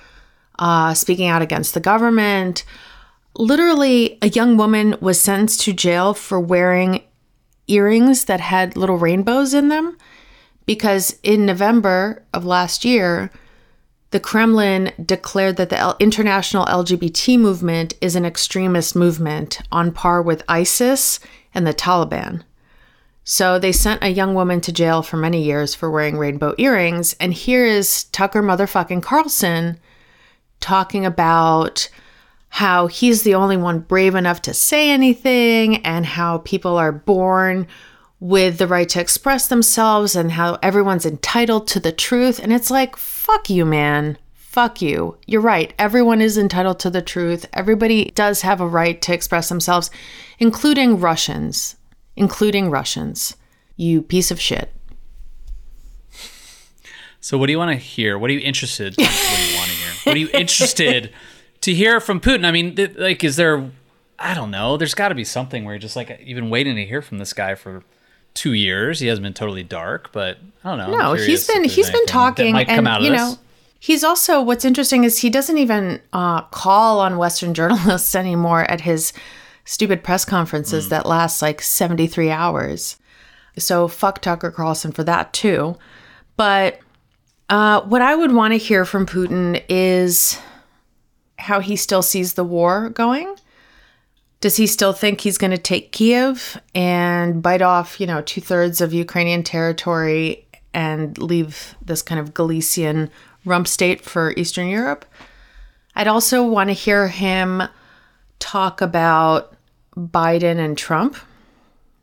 uh, 0.61 0.95
speaking 0.95 1.27
out 1.27 1.43
against 1.43 1.75
the 1.75 1.81
government. 1.81 2.65
Literally, 3.39 4.19
a 4.23 4.29
young 4.29 4.57
woman 4.57 4.97
was 5.01 5.21
sentenced 5.21 5.61
to 5.63 5.73
jail 5.73 6.15
for 6.15 6.41
wearing 6.41 7.03
earrings 7.69 8.25
that 8.25 8.41
had 8.41 8.77
little 8.77 8.97
rainbows 8.97 9.53
in 9.53 9.69
them 9.69 9.99
because 10.65 11.19
in 11.23 11.45
November 11.45 12.25
of 12.33 12.45
last 12.45 12.85
year, 12.85 13.31
the 14.11 14.21
Kremlin 14.21 14.93
declared 15.05 15.57
that 15.57 15.69
the 15.69 15.97
international 16.01 16.65
LGBT 16.67 17.39
movement 17.39 17.95
is 18.01 18.17
an 18.17 18.25
extremist 18.25 18.97
movement 18.97 19.61
on 19.71 19.93
par 19.93 20.23
with 20.23 20.45
ISIS 20.49 21.21
and 21.55 21.67
the 21.67 21.75
Taliban. 21.75 22.43
So 23.25 23.59
they 23.59 23.73
sent 23.73 24.05
a 24.05 24.09
young 24.09 24.35
woman 24.35 24.61
to 24.63 24.73
jail 24.73 25.03
for 25.03 25.17
many 25.17 25.43
years 25.43 25.75
for 25.75 25.91
wearing 25.91 26.17
rainbow 26.17 26.55
earrings. 26.59 27.15
And 27.19 27.35
here 27.35 27.67
is 27.67 28.05
Tucker 28.05 28.43
motherfucking 28.43 29.03
Carlson 29.03 29.81
talking 30.61 31.05
about 31.05 31.91
how 32.49 32.87
he's 32.87 33.23
the 33.23 33.35
only 33.35 33.57
one 33.57 33.81
brave 33.81 34.15
enough 34.15 34.43
to 34.43 34.55
say 34.55 34.91
anything 34.91 35.85
and 35.85 36.07
how 36.07 36.39
people 36.39 36.77
are 36.77 36.93
born 36.93 37.67
with 38.21 38.59
the 38.59 38.67
right 38.67 38.89
to 38.89 39.01
express 39.01 39.49
themselves 39.49 40.17
and 40.17 40.33
how 40.33 40.59
everyone's 40.63 41.05
entitled 41.05 41.67
to 41.69 41.81
the 41.81 41.93
truth. 41.93 42.39
And 42.39 42.53
it's 42.53 42.71
like, 42.71 42.97
fuck 42.97 43.51
you, 43.51 43.65
man. 43.65 44.17
Fuck 44.35 44.81
you. 44.81 45.19
You're 45.27 45.43
right. 45.43 45.75
Everyone 45.79 46.23
is 46.23 46.39
entitled 46.39 46.81
to 46.81 46.89
the 46.89 47.03
truth. 47.03 47.45
Everybody 47.53 48.07
does 48.15 48.41
have 48.41 48.61
a 48.61 48.67
right 48.67 49.03
to 49.03 49.13
express 49.13 49.51
themselves, 49.51 49.91
including 50.39 50.99
Russians. 50.99 51.77
Including 52.17 52.71
Russians. 52.71 53.37
You 53.77 54.01
piece 54.01 54.31
of 54.31 54.41
shit. 54.41 54.73
So, 57.21 57.37
what 57.37 57.47
do 57.47 57.53
you 57.53 57.59
want 57.59 57.73
to 57.73 57.77
hear? 57.77 58.19
What 58.19 58.31
are 58.31 58.33
you 58.33 58.41
interested? 58.41 58.97
what 58.97 59.37
do 59.37 59.43
you 59.43 59.59
want 59.59 59.69
to 59.69 59.77
hear? 59.77 59.93
What 60.05 60.17
are 60.17 60.19
you 60.19 60.31
interested 60.33 61.13
to 61.67 61.75
hear 61.75 62.01
from 62.01 62.21
Putin? 62.21 62.45
I 62.45 62.53
mean, 62.53 62.77
th- 62.77 62.97
like, 62.97 63.23
is 63.25 63.37
there? 63.37 63.71
I 64.19 64.35
don't 64.35 64.51
know. 64.51 64.77
There's 64.77 64.95
got 64.95 65.09
to 65.09 65.15
be 65.15 65.25
something 65.25 65.65
where 65.65 65.75
you're 65.75 65.81
just 65.81 65.97
like 65.97 66.21
you've 66.23 66.37
been 66.37 66.49
waiting 66.49 66.77
to 66.77 66.87
hear 66.87 67.03
from 67.03 67.19
this 67.19 67.33
guy 67.33 67.55
for 67.55 67.83
two 68.35 68.55
years. 68.55 69.01
He 69.01 69.09
hasn't 69.09 69.25
been 69.25 69.35
totally 69.35 69.65
dark, 69.65 70.11
but 70.13 70.39
I 70.65 70.77
don't 70.77 70.79
know. 70.79 70.97
No, 70.97 71.15
he's 71.15 71.47
been 71.47 71.65
he's 71.65 71.91
been 71.91 72.07
talking, 72.07 72.57
and 72.57 73.03
you 73.03 73.11
know, 73.11 73.37
he's 73.81 74.05
also 74.05 74.41
what's 74.41 74.65
interesting 74.65 75.05
is 75.05 75.19
he 75.19 75.29
doesn't 75.29 75.59
even 75.59 76.01
uh, 76.13 76.43
call 76.43 77.01
on 77.01 77.19
Western 77.19 77.53
journalists 77.53 78.15
anymore 78.15 78.63
at 78.71 78.83
his 78.83 79.13
stupid 79.65 80.05
press 80.05 80.25
conferences 80.25 80.87
mm. 80.87 80.91
that 80.91 81.05
last 81.05 81.43
like 81.43 81.61
73 81.61 82.31
hours. 82.31 82.97
So 83.59 83.89
fuck 83.89 84.23
Tucker 84.23 84.53
Carlson 84.53 84.93
for 84.93 85.03
that 85.05 85.33
too. 85.33 85.77
But 86.37 86.79
uh, 87.49 87.81
what 87.83 88.03
I 88.03 88.15
would 88.15 88.33
want 88.33 88.53
to 88.53 88.59
hear 88.59 88.85
from 88.85 89.05
Putin 89.07 89.63
is 89.69 90.39
how 91.47 91.61
he 91.61 91.77
still 91.77 92.03
sees 92.03 92.35
the 92.35 92.45
war 92.45 92.91
going. 92.91 93.37
Does 94.41 94.57
he 94.57 94.67
still 94.67 94.93
think 94.93 95.21
he's 95.21 95.39
going 95.39 95.53
to 95.53 95.59
take 95.59 95.93
Kiev 95.93 96.61
and 96.75 97.41
bite 97.41 97.63
off, 97.63 98.01
you 98.01 98.07
know, 98.07 98.21
two 98.21 98.41
thirds 98.41 98.81
of 98.81 98.93
Ukrainian 98.93 99.43
territory 99.43 100.47
and 100.75 101.17
leave 101.19 101.77
this 101.81 102.03
kind 102.03 102.21
of 102.21 102.35
Galician 102.35 103.11
rump 103.45 103.69
state 103.69 104.03
for 104.03 104.35
Eastern 104.37 104.69
Europe? 104.69 105.05
I'd 105.95 106.09
also 106.09 106.45
want 106.45 106.69
to 106.69 106.75
hear 106.75 107.09
him 107.09 107.63
talk 108.41 108.81
about 108.81 109.55
Biden 109.97 110.59
and 110.59 110.77
Trump 110.77 111.17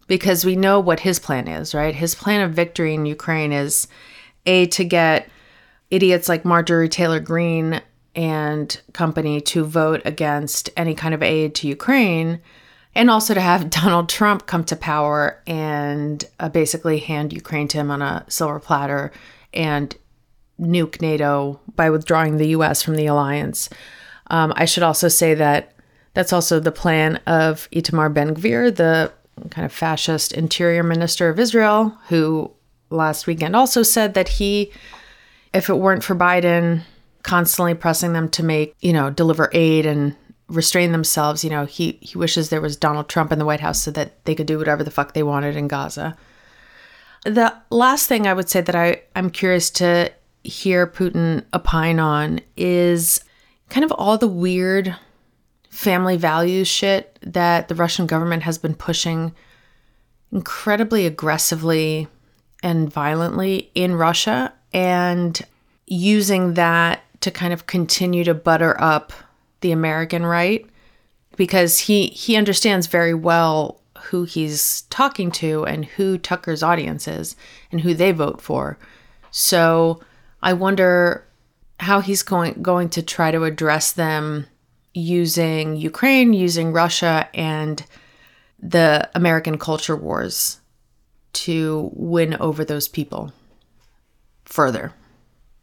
because 0.07 0.45
we 0.45 0.55
know 0.55 0.79
what 0.79 1.01
his 1.01 1.19
plan 1.19 1.47
is, 1.49 1.75
right? 1.75 1.93
His 1.93 2.15
plan 2.15 2.41
of 2.41 2.53
victory 2.53 2.93
in 2.93 3.05
Ukraine 3.05 3.51
is 3.51 3.87
A, 4.45 4.67
to 4.67 4.83
get 4.85 5.29
idiots 5.91 6.29
like 6.29 6.45
Marjorie 6.45 6.89
Taylor 6.89 7.19
Greene 7.19 7.81
and 8.15 8.79
company 8.93 9.41
to 9.41 9.63
vote 9.63 10.01
against 10.05 10.69
any 10.77 10.93
kind 10.93 11.13
of 11.13 11.23
aid 11.23 11.55
to 11.55 11.67
Ukraine, 11.67 12.41
and 12.95 13.09
also 13.09 13.33
to 13.33 13.41
have 13.41 13.69
Donald 13.81 14.09
Trump 14.09 14.45
come 14.45 14.63
to 14.65 14.75
power 14.75 15.41
and 15.47 16.23
uh, 16.39 16.49
basically 16.49 16.99
hand 16.99 17.33
Ukraine 17.33 17.67
to 17.69 17.77
him 17.77 17.91
on 17.91 18.01
a 18.01 18.25
silver 18.27 18.59
platter 18.59 19.11
and 19.53 19.95
nuke 20.59 21.01
NATO 21.01 21.59
by 21.75 21.89
withdrawing 21.89 22.37
the 22.37 22.49
US 22.49 22.81
from 22.81 22.95
the 22.95 23.07
alliance. 23.07 23.69
Um, 24.27 24.53
I 24.55 24.65
should 24.65 24.83
also 24.83 25.07
say 25.07 25.33
that 25.33 25.73
that's 26.13 26.33
also 26.33 26.59
the 26.59 26.71
plan 26.71 27.17
of 27.27 27.67
Itamar 27.71 28.13
Ben 28.13 28.35
Gvir, 28.35 28.75
the 28.75 29.11
kind 29.49 29.65
of 29.65 29.73
fascist 29.73 30.31
interior 30.31 30.83
minister 30.83 31.29
of 31.29 31.39
Israel, 31.39 31.97
who 32.09 32.51
last 32.89 33.27
weekend 33.27 33.55
also 33.55 33.81
said 33.83 34.13
that 34.13 34.29
he, 34.29 34.71
if 35.53 35.69
it 35.69 35.75
weren't 35.75 36.03
for 36.03 36.15
Biden, 36.15 36.83
constantly 37.23 37.73
pressing 37.73 38.13
them 38.13 38.29
to 38.29 38.43
make, 38.43 38.75
you 38.81 38.93
know, 38.93 39.09
deliver 39.09 39.49
aid 39.53 39.85
and 39.85 40.15
restrain 40.47 40.91
themselves. 40.91 41.43
You 41.43 41.49
know, 41.49 41.65
he, 41.65 41.97
he 42.01 42.17
wishes 42.17 42.49
there 42.49 42.61
was 42.61 42.77
Donald 42.77 43.09
Trump 43.09 43.31
in 43.31 43.39
the 43.39 43.45
White 43.45 43.61
House 43.61 43.81
so 43.81 43.91
that 43.91 44.23
they 44.25 44.35
could 44.35 44.47
do 44.47 44.57
whatever 44.57 44.83
the 44.83 44.91
fuck 44.91 45.13
they 45.13 45.23
wanted 45.23 45.55
in 45.55 45.67
Gaza. 45.67 46.15
The 47.23 47.55
last 47.69 48.07
thing 48.07 48.27
I 48.27 48.33
would 48.33 48.49
say 48.49 48.61
that 48.61 48.75
I, 48.75 49.01
I'm 49.15 49.29
curious 49.29 49.69
to 49.71 50.11
hear 50.43 50.85
Putin 50.85 51.45
opine 51.53 51.99
on 51.99 52.41
is 52.57 53.23
kind 53.69 53.85
of 53.85 53.93
all 53.93 54.17
the 54.17 54.27
weird 54.27 54.95
family 55.69 56.17
values 56.17 56.67
shit 56.67 57.17
that 57.21 57.69
the 57.69 57.75
Russian 57.75 58.05
government 58.05 58.43
has 58.43 58.57
been 58.57 58.75
pushing 58.75 59.33
incredibly 60.31 61.05
aggressively 61.05 62.07
and 62.61 62.91
violently 62.91 63.71
in 63.73 63.95
Russia 63.95 64.53
and 64.73 65.41
using 65.87 66.55
that 66.55 67.03
to 67.23 67.31
kind 67.31 67.53
of 67.53 67.67
continue 67.67 68.25
to 68.25 68.33
butter 68.33 68.79
up 68.81 69.13
the 69.61 69.71
American 69.71 70.25
right 70.25 70.65
because 71.37 71.79
he 71.79 72.07
he 72.07 72.35
understands 72.35 72.87
very 72.87 73.13
well 73.13 73.81
who 73.97 74.25
he's 74.25 74.81
talking 74.89 75.31
to 75.31 75.65
and 75.65 75.85
who 75.85 76.17
Tucker's 76.17 76.61
audience 76.61 77.07
is 77.07 77.37
and 77.71 77.79
who 77.79 77.93
they 77.93 78.11
vote 78.11 78.41
for. 78.41 78.77
So 79.31 80.01
I 80.41 80.51
wonder 80.51 81.25
how 81.79 82.01
he's 82.01 82.23
going 82.23 82.61
going 82.61 82.89
to 82.89 83.01
try 83.01 83.31
to 83.31 83.45
address 83.45 83.93
them 83.93 84.45
using 84.93 85.77
Ukraine, 85.77 86.33
using 86.33 86.73
Russia 86.73 87.29
and 87.33 87.85
the 88.59 89.09
American 89.15 89.57
culture 89.57 89.95
wars 89.95 90.59
to 91.31 91.89
win 91.93 92.35
over 92.35 92.65
those 92.65 92.89
people 92.89 93.31
further. 94.43 94.91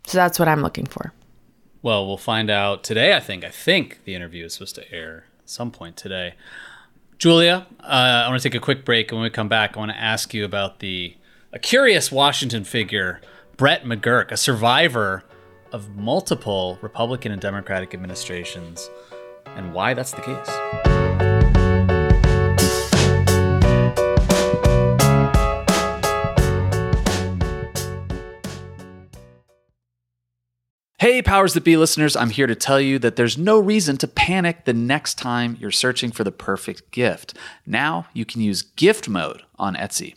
So 0.06 0.16
that's 0.16 0.38
what 0.38 0.48
I'm 0.48 0.62
looking 0.62 0.86
for. 0.86 1.12
Well, 1.82 2.06
we'll 2.06 2.18
find 2.18 2.50
out 2.50 2.84
today. 2.84 3.14
I 3.14 3.20
think. 3.20 3.44
I 3.44 3.50
think 3.50 4.04
the 4.04 4.14
interview 4.14 4.44
is 4.44 4.54
supposed 4.54 4.74
to 4.76 4.92
air 4.92 5.24
at 5.38 5.48
some 5.48 5.70
point 5.70 5.96
today. 5.96 6.34
Julia, 7.18 7.66
uh, 7.80 8.24
I 8.24 8.28
want 8.28 8.40
to 8.40 8.48
take 8.48 8.56
a 8.56 8.62
quick 8.62 8.84
break, 8.84 9.10
and 9.10 9.18
when 9.18 9.24
we 9.24 9.30
come 9.30 9.48
back, 9.48 9.76
I 9.76 9.78
want 9.78 9.92
to 9.92 9.98
ask 9.98 10.32
you 10.32 10.44
about 10.44 10.78
the 10.78 11.16
a 11.52 11.58
curious 11.58 12.12
Washington 12.12 12.64
figure, 12.64 13.20
Brett 13.56 13.84
McGurk, 13.84 14.30
a 14.30 14.36
survivor 14.36 15.24
of 15.72 15.96
multiple 15.96 16.78
Republican 16.80 17.32
and 17.32 17.40
Democratic 17.40 17.92
administrations, 17.94 18.88
and 19.46 19.74
why 19.74 19.94
that's 19.94 20.12
the 20.12 20.22
case. 20.22 20.99
Hey, 31.00 31.22
Powers 31.22 31.54
That 31.54 31.64
Be 31.64 31.78
listeners, 31.78 32.14
I'm 32.14 32.28
here 32.28 32.46
to 32.46 32.54
tell 32.54 32.78
you 32.78 32.98
that 32.98 33.16
there's 33.16 33.38
no 33.38 33.58
reason 33.58 33.96
to 33.96 34.06
panic 34.06 34.66
the 34.66 34.74
next 34.74 35.14
time 35.14 35.56
you're 35.58 35.70
searching 35.70 36.10
for 36.12 36.24
the 36.24 36.30
perfect 36.30 36.90
gift. 36.90 37.32
Now 37.64 38.08
you 38.12 38.26
can 38.26 38.42
use 38.42 38.60
gift 38.60 39.08
mode 39.08 39.42
on 39.58 39.76
Etsy. 39.76 40.16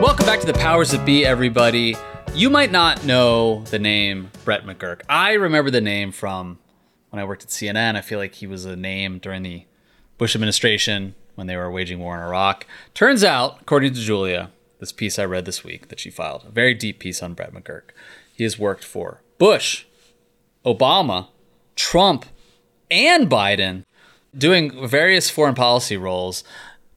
Welcome 0.00 0.24
back 0.24 0.40
to 0.40 0.46
the 0.46 0.54
Powers 0.54 0.92
That 0.92 1.04
Be, 1.04 1.26
everybody. 1.26 1.94
You 2.34 2.48
might 2.48 2.72
not 2.72 3.04
know 3.04 3.64
the 3.64 3.78
name 3.78 4.30
Brett 4.46 4.64
McGurk. 4.64 5.02
I 5.10 5.34
remember 5.34 5.70
the 5.70 5.82
name 5.82 6.10
from 6.10 6.58
when 7.10 7.20
I 7.20 7.26
worked 7.26 7.42
at 7.42 7.50
CNN. 7.50 7.96
I 7.96 8.00
feel 8.00 8.18
like 8.18 8.36
he 8.36 8.46
was 8.46 8.64
a 8.64 8.76
name 8.76 9.18
during 9.18 9.42
the 9.42 9.66
Bush 10.16 10.34
administration 10.34 11.14
when 11.34 11.48
they 11.48 11.56
were 11.56 11.70
waging 11.70 11.98
war 11.98 12.16
in 12.16 12.22
Iraq. 12.22 12.66
Turns 12.94 13.22
out, 13.22 13.58
according 13.60 13.92
to 13.92 14.00
Julia, 14.00 14.50
this 14.78 14.90
piece 14.90 15.18
I 15.18 15.26
read 15.26 15.44
this 15.44 15.64
week 15.64 15.88
that 15.88 16.00
she 16.00 16.08
filed, 16.08 16.46
a 16.46 16.50
very 16.50 16.72
deep 16.72 16.98
piece 16.98 17.22
on 17.22 17.34
Brett 17.34 17.52
McGurk. 17.52 17.90
He 18.34 18.44
has 18.44 18.58
worked 18.58 18.84
for 18.84 19.20
Bush, 19.36 19.84
Obama, 20.64 21.28
Trump, 21.76 22.24
and 22.90 23.28
Biden, 23.28 23.84
doing 24.34 24.88
various 24.88 25.28
foreign 25.28 25.54
policy 25.54 25.98
roles. 25.98 26.42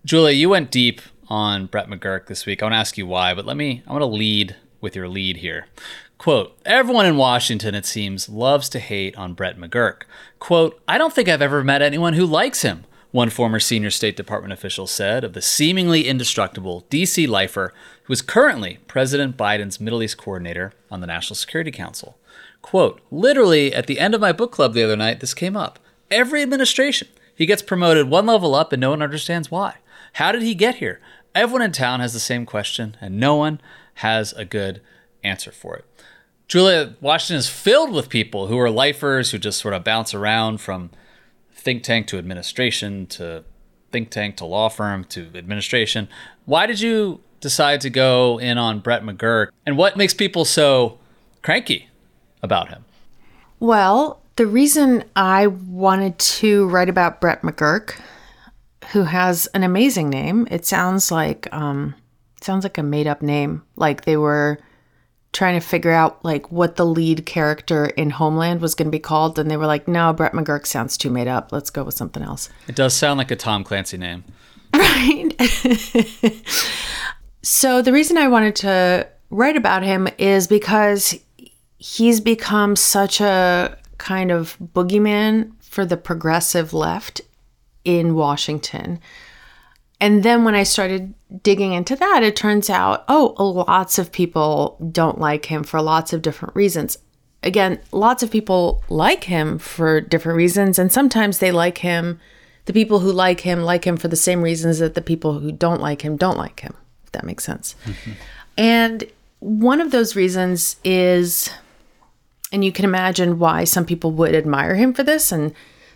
Julia, 0.06 0.34
you 0.34 0.48
went 0.48 0.72
deep 0.72 1.02
on 1.34 1.66
Brett 1.66 1.90
McGurk 1.90 2.28
this 2.28 2.46
week. 2.46 2.62
I 2.62 2.66
want 2.66 2.74
to 2.74 2.78
ask 2.78 2.96
you 2.96 3.08
why, 3.08 3.34
but 3.34 3.44
let 3.44 3.58
me, 3.58 3.82
I 3.88 3.92
want 3.92 4.04
to 4.04 4.06
lead 4.06 4.56
with 4.82 4.96
your 4.96 5.08
lead 5.08 5.38
here. 5.38 5.66
Quote, 6.20 6.56
everyone 6.64 7.08
in 7.08 7.18
Washington, 7.18 7.74
it 7.74 7.88
seems, 7.88 8.30
loves 8.30 8.70
to 8.70 8.80
hate 8.80 9.18
on 9.18 9.34
Brett 9.34 9.58
McGurk. 9.58 10.04
Quote, 10.38 10.80
I 10.88 11.00
don't 11.00 11.12
think 11.12 11.28
I've 11.28 11.42
ever 11.42 11.64
met 11.64 11.82
anyone 11.82 12.14
who 12.14 12.28
likes 12.28 12.62
him, 12.62 12.86
one 13.10 13.32
former 13.32 13.60
senior 13.60 13.90
State 13.90 14.16
Department 14.16 14.54
official 14.54 14.86
said 14.86 15.24
of 15.24 15.34
the 15.34 15.42
seemingly 15.42 16.08
indestructible 16.08 16.86
DC 16.92 17.28
lifer 17.28 17.74
who 18.04 18.14
is 18.14 18.22
currently 18.22 18.78
President 18.88 19.36
Biden's 19.36 19.80
Middle 19.80 20.04
East 20.04 20.20
coordinator 20.20 20.72
on 20.92 21.02
the 21.02 21.08
National 21.08 21.36
Security 21.36 21.72
Council. 21.72 22.16
Quote, 22.62 23.02
literally 23.10 23.74
at 23.74 23.88
the 23.88 24.00
end 24.00 24.14
of 24.14 24.22
my 24.22 24.34
book 24.34 24.52
club 24.52 24.76
the 24.76 24.84
other 24.84 24.96
night, 24.96 25.20
this 25.20 25.34
came 25.34 25.58
up. 25.58 25.80
Every 26.12 26.44
administration, 26.44 27.08
he 27.36 27.48
gets 27.48 27.64
promoted 27.64 28.08
one 28.08 28.28
level 28.28 28.54
up 28.54 28.72
and 28.72 28.80
no 28.80 28.92
one 28.92 29.02
understands 29.02 29.50
why. 29.50 29.78
How 30.14 30.32
did 30.32 30.44
he 30.44 30.54
get 30.54 30.76
here? 30.76 31.00
Everyone 31.36 31.64
in 31.64 31.72
town 31.72 32.00
has 32.00 32.14
the 32.14 32.20
same 32.20 32.46
question, 32.46 32.96
and 33.02 33.20
no 33.20 33.36
one 33.36 33.60
has 33.96 34.34
a 34.34 34.46
good 34.46 34.82
answer 35.24 35.52
for 35.52 35.76
it. 35.76 35.86
Julia, 36.48 36.96
Washington 37.02 37.38
is 37.38 37.50
filled 37.50 37.92
with 37.92 38.10
people 38.10 38.48
who 38.48 38.60
are 38.60 38.70
lifers 38.70 39.32
who 39.32 39.40
just 39.40 39.60
sort 39.60 39.74
of 39.74 39.84
bounce 39.84 40.14
around 40.14 40.60
from 40.60 40.92
think 41.52 41.82
tank 41.82 42.08
to 42.08 42.18
administration 42.18 43.08
to 43.08 43.44
think 43.92 44.12
tank 44.12 44.38
to 44.38 44.46
law 44.46 44.70
firm 44.70 45.06
to 45.06 45.30
administration. 45.36 46.08
Why 46.46 46.66
did 46.66 46.82
you 46.82 47.22
decide 47.40 47.82
to 47.82 47.90
go 47.90 48.40
in 48.40 48.58
on 48.58 48.80
Brett 48.80 49.04
McGurk, 49.04 49.48
and 49.66 49.78
what 49.78 49.98
makes 49.98 50.14
people 50.14 50.46
so 50.46 51.00
cranky 51.42 51.90
about 52.42 52.70
him? 52.70 52.86
Well, 53.60 54.22
the 54.36 54.46
reason 54.46 55.04
I 55.16 55.48
wanted 55.48 56.20
to 56.20 56.68
write 56.68 56.90
about 56.90 57.22
Brett 57.22 57.42
McGurk 57.42 58.00
who 58.92 59.04
has 59.04 59.48
an 59.48 59.64
amazing 59.64 60.10
name. 60.10 60.48
It 60.52 60.66
sounds 60.66 61.12
like 61.12 61.52
um, 61.54 61.96
sounds 62.42 62.64
like 62.64 62.78
a 62.78 62.84
made 62.84 63.08
up 63.08 63.22
name. 63.22 63.64
Like 63.76 64.06
they 64.06 64.18
were 64.18 64.60
trying 65.32 65.60
to 65.60 65.66
figure 65.66 65.92
out 65.92 66.24
like 66.24 66.52
what 66.52 66.76
the 66.76 66.86
lead 66.86 67.26
character 67.26 67.86
in 67.86 68.12
Homeland 68.12 68.62
was 68.62 68.76
going 68.76 68.88
to 68.88 68.92
be 68.92 69.00
called, 69.00 69.40
and 69.40 69.50
they 69.50 69.58
were 69.58 69.66
like, 69.66 69.88
"No, 69.88 70.14
Brett 70.14 70.34
McGurk 70.34 70.66
sounds 70.66 70.98
too 70.98 71.10
made 71.10 71.28
up. 71.28 71.52
Let's 71.52 71.70
go 71.70 71.84
with 71.84 71.96
something 71.96 72.24
else." 72.24 72.50
It 72.68 72.76
does 72.76 72.94
sound 72.94 73.18
like 73.18 73.32
a 73.32 73.36
Tom 73.36 73.64
Clancy 73.64 73.98
name, 73.98 74.24
right? 74.74 75.32
so 77.42 77.82
the 77.82 77.94
reason 77.94 78.18
I 78.18 78.28
wanted 78.28 78.56
to 78.58 79.08
write 79.30 79.58
about 79.58 79.84
him 79.84 80.08
is 80.18 80.48
because 80.48 81.16
he's 81.78 82.22
become 82.22 82.76
such 82.76 83.20
a 83.20 83.78
kind 83.98 84.32
of 84.32 84.58
boogeyman 84.60 85.52
for 85.62 85.86
the 85.86 85.98
progressive 85.98 86.74
left 86.74 87.22
in 87.86 88.16
Washington. 88.16 89.00
And 90.00 90.24
then 90.24 90.44
when 90.44 90.56
I 90.56 90.64
started 90.64 91.14
digging 91.44 91.74
into 91.74 91.96
that, 91.96 92.24
it 92.24 92.36
turns 92.36 92.70
out, 92.70 93.06
oh, 93.08 93.36
lots 93.68 93.98
of 93.98 94.12
people 94.12 94.78
don't 94.92 95.20
like 95.20 95.46
him 95.46 95.64
for 95.64 95.82
lots 95.82 96.12
of 96.12 96.22
different 96.22 96.56
reasons. 96.56 96.98
Again, 97.42 97.80
lots 97.92 98.24
of 98.24 98.32
people 98.32 98.84
like 98.90 99.26
him 99.26 99.60
for 99.60 100.02
different 100.02 100.38
reasons, 100.38 100.80
and 100.80 100.92
sometimes 100.92 101.38
they 101.38 101.52
like 101.52 101.80
him. 101.80 102.20
The 102.66 102.74
people 102.74 103.00
who 103.00 103.12
like 103.12 103.42
him 103.42 103.64
like 103.64 103.86
him 103.86 103.98
for 103.98 104.08
the 104.08 104.16
same 104.16 104.42
reasons 104.42 104.80
that 104.80 104.94
the 104.94 105.02
people 105.02 105.40
who 105.40 105.52
don't 105.52 105.82
like 105.82 106.02
him 106.04 106.16
don't 106.16 106.38
like 106.38 106.62
him, 106.62 106.74
if 107.04 107.12
that 107.12 107.26
makes 107.26 107.44
sense. 107.44 107.76
Mm-hmm. 107.86 108.12
And 108.58 109.04
one 109.40 109.82
of 109.82 109.92
those 109.92 110.16
reasons 110.16 110.78
is, 110.86 111.50
and 112.54 112.64
you 112.64 112.72
can 112.72 112.86
imagine 112.86 113.40
why 113.40 113.66
some 113.66 113.86
people 113.86 114.12
would 114.12 114.34
admire 114.34 114.76
him 114.76 114.94
for 114.94 115.04
this, 115.04 115.32
and 115.32 115.54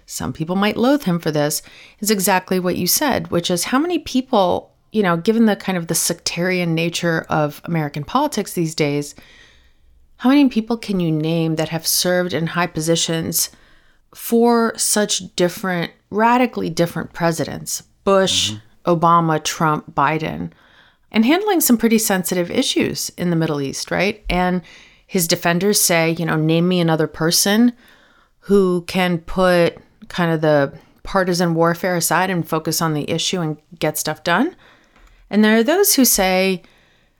some 0.07 0.31
people 0.31 0.55
might 0.55 0.77
loathe 0.77 1.03
him 1.03 1.19
for 1.19 1.31
this, 1.31 1.61
is 1.99 2.09
exactly 2.09 2.59
what 2.59 2.77
you 2.77 2.87
said, 2.87 3.29
which 3.29 3.51
is 3.51 3.65
how 3.65 3.77
many 3.77 3.99
people, 3.99 4.73
you 4.93 5.03
know, 5.03 5.17
given 5.17 5.45
the 5.45 5.55
kind 5.57 5.77
of 5.77 5.87
the 5.87 5.95
sectarian 5.95 6.73
nature 6.73 7.25
of 7.29 7.61
American 7.65 8.05
politics 8.05 8.53
these 8.53 8.73
days, 8.73 9.15
how 10.15 10.29
many 10.29 10.47
people 10.47 10.77
can 10.77 11.01
you 11.01 11.11
name 11.11 11.57
that 11.57 11.69
have 11.69 11.85
served 11.85 12.33
in 12.33 12.47
high 12.47 12.67
positions 12.67 13.49
for 14.15 14.73
such 14.77 15.35
different, 15.35 15.91
radically 16.09 16.69
different 16.69 17.11
presidents? 17.11 17.83
Bush, 18.05 18.51
mm-hmm. 18.51 18.89
Obama, 18.89 19.43
Trump, 19.43 19.93
Biden, 19.93 20.51
and 21.11 21.25
handling 21.25 21.59
some 21.59 21.77
pretty 21.77 21.97
sensitive 21.97 22.49
issues 22.49 23.09
in 23.17 23.29
the 23.29 23.35
Middle 23.35 23.59
East, 23.59 23.91
right? 23.91 24.23
And 24.29 24.61
his 25.05 25.27
defenders 25.27 25.81
say, 25.81 26.11
you 26.11 26.25
know, 26.25 26.37
name 26.37 26.69
me 26.69 26.79
another 26.79 27.07
person 27.07 27.73
who 28.39 28.85
can 28.87 29.17
put 29.17 29.77
kind 30.09 30.31
of 30.31 30.41
the 30.41 30.73
partisan 31.03 31.53
warfare 31.53 31.95
aside 31.95 32.29
and 32.29 32.47
focus 32.47 32.81
on 32.81 32.93
the 32.93 33.09
issue 33.09 33.39
and 33.39 33.57
get 33.79 33.97
stuff 33.97 34.23
done. 34.23 34.55
And 35.29 35.43
there 35.43 35.57
are 35.57 35.63
those 35.63 35.95
who 35.95 36.05
say, 36.05 36.63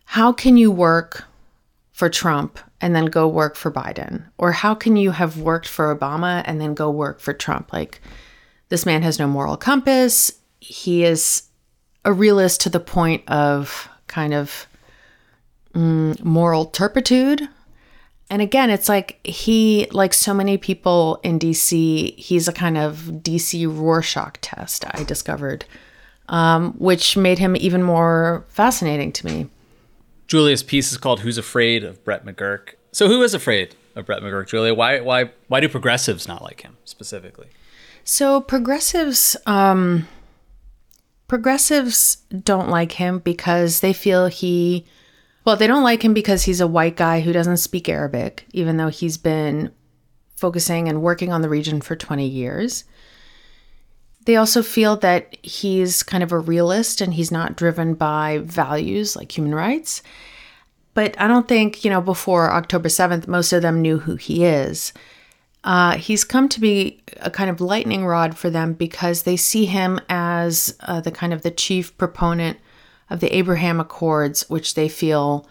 how 0.05 0.31
can 0.31 0.57
you 0.57 0.71
work 0.71 1.25
for 1.91 2.09
Trump 2.09 2.59
and 2.79 2.95
then 2.95 3.05
go 3.05 3.27
work 3.27 3.55
for 3.55 3.71
Biden? 3.71 4.25
Or 4.37 4.51
how 4.51 4.75
can 4.75 4.95
you 4.95 5.11
have 5.11 5.37
worked 5.39 5.67
for 5.67 5.95
Obama 5.95 6.43
and 6.45 6.61
then 6.61 6.73
go 6.73 6.91
work 6.91 7.19
for 7.19 7.33
Trump? 7.33 7.73
Like, 7.73 8.01
this 8.69 8.85
man 8.85 9.01
has 9.01 9.19
no 9.19 9.27
moral 9.27 9.57
compass. 9.57 10.31
He 10.59 11.03
is 11.03 11.43
a 12.05 12.13
realist 12.13 12.61
to 12.61 12.69
the 12.69 12.79
point 12.79 13.27
of 13.27 13.89
kind 14.07 14.33
of 14.33 14.67
mm, 15.73 16.21
moral 16.23 16.65
turpitude 16.65 17.47
and 18.29 18.41
again, 18.41 18.69
it's 18.69 18.89
like 18.89 19.19
he, 19.25 19.87
like 19.91 20.13
so 20.13 20.33
many 20.33 20.57
people 20.57 21.19
in 21.23 21.39
DC, 21.39 22.17
he's 22.17 22.47
a 22.47 22.53
kind 22.53 22.77
of 22.77 22.97
DC 23.21 23.65
Rorschach 23.67 24.41
test, 24.41 24.83
I 24.91 25.03
discovered, 25.03 25.65
um, 26.27 26.73
which 26.73 27.15
made 27.15 27.39
him 27.39 27.55
even 27.55 27.83
more 27.83 28.45
fascinating 28.49 29.13
to 29.13 29.25
me. 29.25 29.49
Julia's 30.27 30.61
piece 30.61 30.91
is 30.91 30.97
called 30.97 31.21
Who's 31.21 31.37
Afraid 31.37 31.85
of 31.85 32.03
Brett 32.03 32.25
McGurk. 32.25 32.73
So, 32.91 33.07
who 33.07 33.23
is 33.23 33.33
afraid 33.33 33.75
of 33.95 34.05
Brett 34.05 34.21
McGurk, 34.21 34.47
Julia? 34.47 34.73
Why, 34.73 34.99
why, 34.99 35.31
why 35.47 35.61
do 35.61 35.69
progressives 35.69 36.27
not 36.27 36.41
like 36.41 36.61
him 36.61 36.75
specifically? 36.83 37.47
So, 38.03 38.41
progressives, 38.41 39.37
um, 39.45 40.05
progressives 41.29 42.17
don't 42.43 42.69
like 42.69 42.93
him 42.93 43.19
because 43.19 43.79
they 43.79 43.93
feel 43.93 44.27
he 44.27 44.85
well, 45.47 45.55
they 45.55 45.65
don't 45.65 45.81
like 45.81 46.03
him 46.03 46.13
because 46.13 46.43
he's 46.43 46.59
a 46.59 46.67
white 46.67 46.97
guy 46.97 47.21
who 47.21 47.31
doesn't 47.31 47.55
speak 47.55 47.87
Arabic, 47.87 48.45
even 48.51 48.75
though 48.75 48.89
he's 48.89 49.17
been 49.17 49.71
focusing 50.35 50.89
and 50.89 51.01
working 51.01 51.31
on 51.31 51.41
the 51.41 51.47
region 51.47 51.79
for 51.79 51.95
20 51.95 52.27
years. 52.27 52.83
They 54.25 54.35
also 54.35 54.61
feel 54.61 54.97
that 54.97 55.37
he's 55.41 56.03
kind 56.03 56.21
of 56.21 56.33
a 56.33 56.37
realist 56.37 56.99
and 56.99 57.13
he's 57.13 57.31
not 57.31 57.55
driven 57.55 57.93
by 57.93 58.39
values 58.43 59.15
like 59.15 59.37
human 59.37 59.55
rights. 59.55 60.03
But 60.93 61.17
I 61.17 61.29
don't 61.29 61.47
think, 61.47 61.85
you 61.85 61.91
know, 61.91 62.01
before 62.01 62.51
October 62.51 62.89
7th, 62.89 63.25
most 63.29 63.53
of 63.53 63.61
them 63.61 63.81
knew 63.81 63.99
who 63.99 64.17
he 64.17 64.43
is. 64.43 64.91
Uh, 65.63 65.95
he's 65.95 66.25
come 66.25 66.49
to 66.49 66.59
be 66.59 67.01
a 67.21 67.31
kind 67.31 67.49
of 67.49 67.61
lightning 67.61 68.05
rod 68.05 68.37
for 68.37 68.49
them 68.49 68.73
because 68.73 69.23
they 69.23 69.37
see 69.37 69.63
him 69.63 70.01
as 70.09 70.75
uh, 70.81 70.99
the 70.99 71.11
kind 71.11 71.31
of 71.31 71.43
the 71.43 71.51
chief 71.51 71.97
proponent 71.97 72.57
of 73.09 73.19
the 73.19 73.35
Abraham 73.35 73.79
Accords, 73.79 74.49
which 74.49 74.75
they 74.75 74.89
feel 74.89 75.47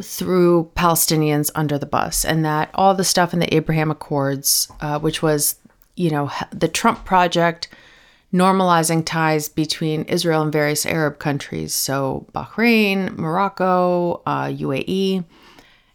threw 0.00 0.70
Palestinians 0.76 1.50
under 1.54 1.78
the 1.78 1.86
bus, 1.86 2.24
and 2.24 2.44
that 2.44 2.70
all 2.74 2.94
the 2.94 3.04
stuff 3.04 3.32
in 3.32 3.38
the 3.38 3.54
Abraham 3.54 3.90
Accords, 3.90 4.70
uh, 4.80 4.98
which 4.98 5.22
was, 5.22 5.56
you 5.94 6.10
know, 6.10 6.30
the 6.52 6.68
Trump 6.68 7.04
project, 7.04 7.68
normalizing 8.32 9.04
ties 9.04 9.48
between 9.48 10.02
Israel 10.02 10.42
and 10.42 10.52
various 10.52 10.84
Arab 10.84 11.18
countries, 11.18 11.74
so 11.74 12.26
Bahrain, 12.34 13.16
Morocco, 13.16 14.22
uh, 14.26 14.46
UAE, 14.46 15.24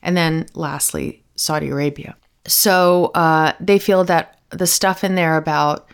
and 0.01 0.17
then 0.17 0.47
lastly, 0.55 1.23
Saudi 1.35 1.69
Arabia. 1.69 2.15
So 2.47 3.11
uh, 3.13 3.53
they 3.59 3.77
feel 3.77 4.03
that 4.05 4.39
the 4.49 4.67
stuff 4.67 5.03
in 5.03 5.15
there 5.15 5.37
about 5.37 5.87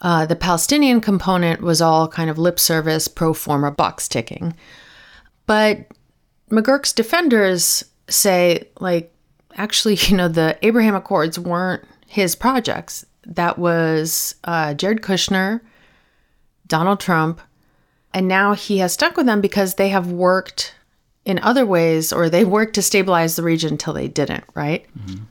uh, 0.00 0.26
the 0.26 0.36
Palestinian 0.36 1.00
component 1.00 1.60
was 1.60 1.82
all 1.82 2.08
kind 2.08 2.30
of 2.30 2.38
lip 2.38 2.58
service, 2.58 3.08
pro 3.08 3.34
forma 3.34 3.70
box 3.70 4.08
ticking. 4.08 4.54
But 5.46 5.86
McGurk's 6.50 6.92
defenders 6.92 7.84
say, 8.08 8.68
like, 8.80 9.14
actually, 9.56 9.94
you 10.02 10.16
know, 10.16 10.28
the 10.28 10.58
Abraham 10.62 10.94
Accords 10.94 11.38
weren't 11.38 11.84
his 12.06 12.34
projects. 12.34 13.04
That 13.26 13.58
was 13.58 14.34
uh, 14.44 14.74
Jared 14.74 15.02
Kushner, 15.02 15.60
Donald 16.66 17.00
Trump, 17.00 17.40
and 18.14 18.26
now 18.26 18.54
he 18.54 18.78
has 18.78 18.92
stuck 18.92 19.16
with 19.16 19.26
them 19.26 19.40
because 19.40 19.74
they 19.74 19.90
have 19.90 20.10
worked 20.10 20.74
in 21.24 21.38
other 21.40 21.66
ways 21.66 22.12
or 22.12 22.28
they 22.28 22.44
worked 22.44 22.74
to 22.74 22.82
stabilize 22.82 23.36
the 23.36 23.42
region 23.42 23.72
until 23.72 23.92
they 23.92 24.08
didn't, 24.08 24.44
right? 24.54 24.86
Mm-hmm. 24.98 25.24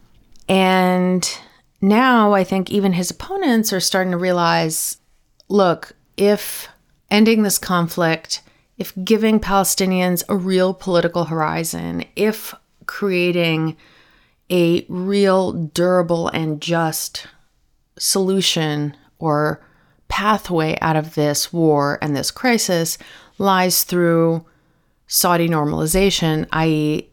And 0.48 1.40
now 1.82 2.34
I 2.34 2.44
think 2.44 2.70
even 2.70 2.94
his 2.94 3.12
opponents 3.12 3.72
are 3.74 3.80
starting 3.80 4.12
to 4.12 4.18
realize 4.18 4.98
look, 5.48 5.94
if 6.18 6.68
ending 7.10 7.44
this 7.44 7.58
conflict 7.58 8.42
if 8.80 8.94
giving 9.04 9.42
Palestinians 9.42 10.24
a 10.30 10.38
real 10.38 10.74
political 10.74 11.26
horizon, 11.26 12.06
if 12.16 12.56
creating 12.88 13.76
a 14.50 14.86
real, 14.88 15.52
durable, 15.52 16.30
and 16.30 16.62
just 16.62 17.28
solution 18.00 18.96
or 19.20 19.62
pathway 20.08 20.78
out 20.82 20.96
of 20.96 21.14
this 21.14 21.52
war 21.54 22.00
and 22.02 22.16
this 22.16 22.32
crisis 22.32 22.98
lies 23.38 23.84
through 23.84 24.44
Saudi 25.08 25.50
normalization, 25.50 26.48
i.e., 26.54 27.10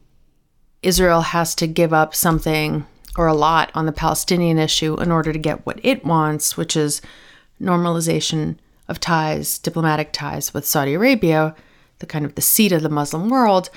Israel 0.81 1.21
has 1.21 1.53
to 1.55 1.67
give 1.67 1.91
up 1.91 2.15
something 2.15 2.85
or 3.17 3.27
a 3.27 3.33
lot 3.33 3.71
on 3.73 3.85
the 3.85 3.91
Palestinian 3.91 4.57
issue 4.57 4.95
in 5.01 5.11
order 5.11 5.33
to 5.33 5.39
get 5.39 5.65
what 5.65 5.79
it 5.83 6.05
wants, 6.05 6.55
which 6.55 6.77
is 6.77 7.01
normalization 7.61 8.57
of 8.87 8.99
ties, 8.99 9.57
diplomatic 9.59 10.13
ties 10.13 10.53
with 10.53 10.65
Saudi 10.65 10.93
Arabia, 10.93 11.55
the 11.99 12.05
kind 12.05 12.25
of 12.25 12.35
the 12.35 12.41
seat 12.41 12.71
of 12.71 12.83
the 12.83 12.89
Muslim 12.89 13.29
world. 13.29 13.69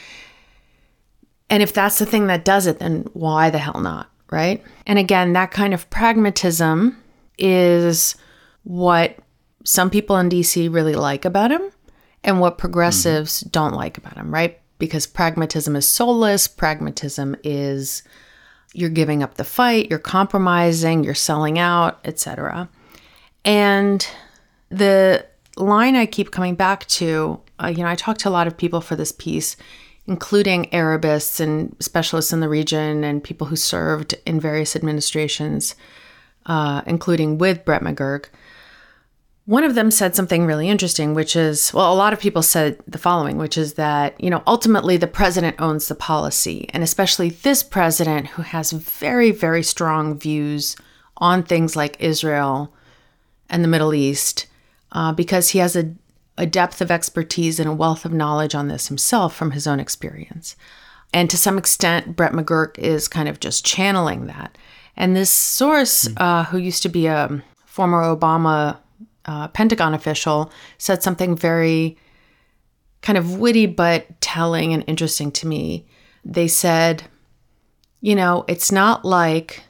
And 1.49 1.63
if 1.63 1.73
that's 1.73 1.99
the 1.99 2.07
thing 2.07 2.27
that 2.29 2.45
does 2.45 2.67
it, 2.67 2.79
then 2.79 3.07
why 3.15 3.51
the 3.51 3.59
hell 3.59 3.81
not? 3.81 4.11
Right. 4.31 4.63
And 4.87 4.99
again, 4.99 5.33
that 5.33 5.51
kind 5.51 5.75
of 5.75 5.91
pragmatism 5.91 6.97
is 7.39 8.15
what 8.63 9.17
some 9.65 9.91
people 9.91 10.17
in 10.19 10.29
DC 10.29 10.73
really 10.73 10.95
like 10.95 11.25
about 11.25 11.51
him 11.51 11.63
and 12.23 12.41
what 12.41 12.59
progressives 12.59 13.41
mm-hmm. 13.41 13.51
don't 13.51 13.75
like 13.75 13.99
about 13.99 14.17
him, 14.17 14.33
right? 14.33 14.61
Because 14.79 15.07
pragmatism 15.07 15.75
is 15.75 15.89
soulless, 15.89 16.47
pragmatism 16.47 17.35
is 17.43 18.03
you're 18.73 18.91
giving 18.91 19.23
up 19.23 19.35
the 19.35 19.45
fight, 19.45 19.91
you're 19.91 19.99
compromising, 19.99 21.05
you're 21.05 21.15
selling 21.15 21.59
out, 21.59 21.99
etc. 22.05 22.69
And 23.45 24.07
the 24.69 25.27
line 25.57 25.97
I 25.97 26.07
keep 26.07 26.31
coming 26.31 26.55
back 26.55 26.87
to, 26.89 27.41
uh, 27.63 27.69
you 27.69 27.83
know, 27.83 27.89
I 27.89 27.95
talked 27.95 28.21
to 28.21 28.29
a 28.29 28.31
lot 28.31 28.47
of 28.47 28.57
people 28.57 28.81
for 28.81 28.97
this 28.97 29.13
piece, 29.13 29.57
including 30.07 30.73
Arabists 30.73 31.41
and 31.41 31.77
specialists 31.81 32.33
in 32.33 32.41
the 32.41 32.49
region 32.49 33.05
and 33.05 33.23
people 33.23 33.49
who 33.49 33.57
served 33.57 34.15
in 34.25 34.41
various 34.41 34.77
administrations, 34.77 35.75
uh, 36.47 36.83
including 36.87 37.39
with 37.39 37.65
Brett 37.65 37.83
McGurk. 37.83 38.27
One 39.51 39.65
of 39.65 39.75
them 39.75 39.91
said 39.91 40.15
something 40.15 40.47
really 40.47 40.69
interesting, 40.69 41.13
which 41.13 41.35
is 41.35 41.75
well, 41.75 41.93
a 41.93 41.97
lot 41.97 42.13
of 42.13 42.21
people 42.21 42.41
said 42.41 42.79
the 42.87 42.99
following, 42.99 43.37
which 43.37 43.59
is 43.59 43.75
that, 43.75 44.15
you 44.23 44.31
know, 44.31 44.45
ultimately 44.47 44.97
the 44.97 45.09
president 45.09 45.57
owns 45.59 45.89
the 45.89 45.97
policy, 45.97 46.71
and 46.73 46.85
especially 46.85 47.31
this 47.31 47.65
president 47.65 48.29
who 48.29 48.43
has 48.43 48.71
very, 48.71 49.33
very 49.33 49.65
strong 49.65 50.17
views 50.17 50.77
on 51.17 51.43
things 51.43 51.75
like 51.75 51.97
Israel 51.99 52.73
and 53.49 53.65
the 53.65 53.69
Middle 53.69 53.93
East 53.93 54.47
uh, 54.93 55.13
because 55.13 55.49
he 55.49 55.59
has 55.59 55.75
a, 55.75 55.97
a 56.39 56.47
depth 56.47 56.81
of 56.81 56.93
expertise 56.93 57.59
and 57.59 57.69
a 57.69 57.75
wealth 57.75 58.05
of 58.05 58.13
knowledge 58.13 58.55
on 58.55 58.69
this 58.69 58.87
himself 58.87 59.35
from 59.35 59.51
his 59.51 59.67
own 59.67 59.81
experience. 59.81 60.55
And 61.13 61.29
to 61.29 61.37
some 61.37 61.59
extent, 61.59 62.15
Brett 62.15 62.35
McGurk 62.35 62.79
is 62.79 63.09
kind 63.09 63.29
of 63.29 63.41
just 63.41 63.67
channeling 63.67 64.29
that. 64.29 64.57
And 64.97 65.17
this 65.17 65.29
source, 65.29 66.07
mm. 66.07 66.21
uh, 66.21 66.45
who 66.45 66.59
used 66.59 66.85
to 66.85 66.89
be 66.89 67.07
a 67.07 67.43
former 67.67 68.05
Obama 68.05 68.79
uh, 69.27 69.49
Pentagon 69.49 69.95
official, 69.95 70.53
said 70.79 71.03
something 71.03 71.37
very 71.37 71.97
kind 73.03 73.17
of 73.17 73.39
witty 73.39 73.67
but 73.67 74.21
telling 74.21 74.73
and 74.73 74.85
interesting 74.87 75.31
to 75.33 75.47
me. 75.47 75.87
They 76.25 76.49
said, 76.49 77.05
you 78.01 78.15
know, 78.15 78.45
it's 78.49 78.71
not 78.71 79.05
like 79.05 79.63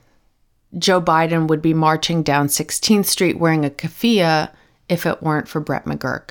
Joe 0.79 1.01
Biden 1.01 1.49
would 1.49 1.63
be 1.63 1.75
marching 1.75 2.23
down 2.23 2.49
16th 2.49 3.07
Street 3.07 3.39
wearing 3.39 3.65
a 3.65 3.71
keffiyeh 3.71 4.51
if 4.89 5.07
it 5.07 5.23
weren't 5.23 5.49
for 5.49 5.61
Brett 5.61 5.85
McGurk. 5.85 6.31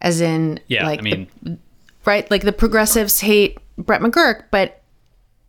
As 0.00 0.20
in, 0.20 0.60
yeah, 0.68 0.86
like, 0.86 0.98
I 1.00 1.02
mean, 1.02 1.28
the, 1.42 1.58
right? 2.04 2.30
Like 2.30 2.42
the 2.42 2.52
progressives 2.52 3.20
hate 3.20 3.58
Brett 3.78 4.02
McGurk, 4.02 4.44
but 4.50 4.82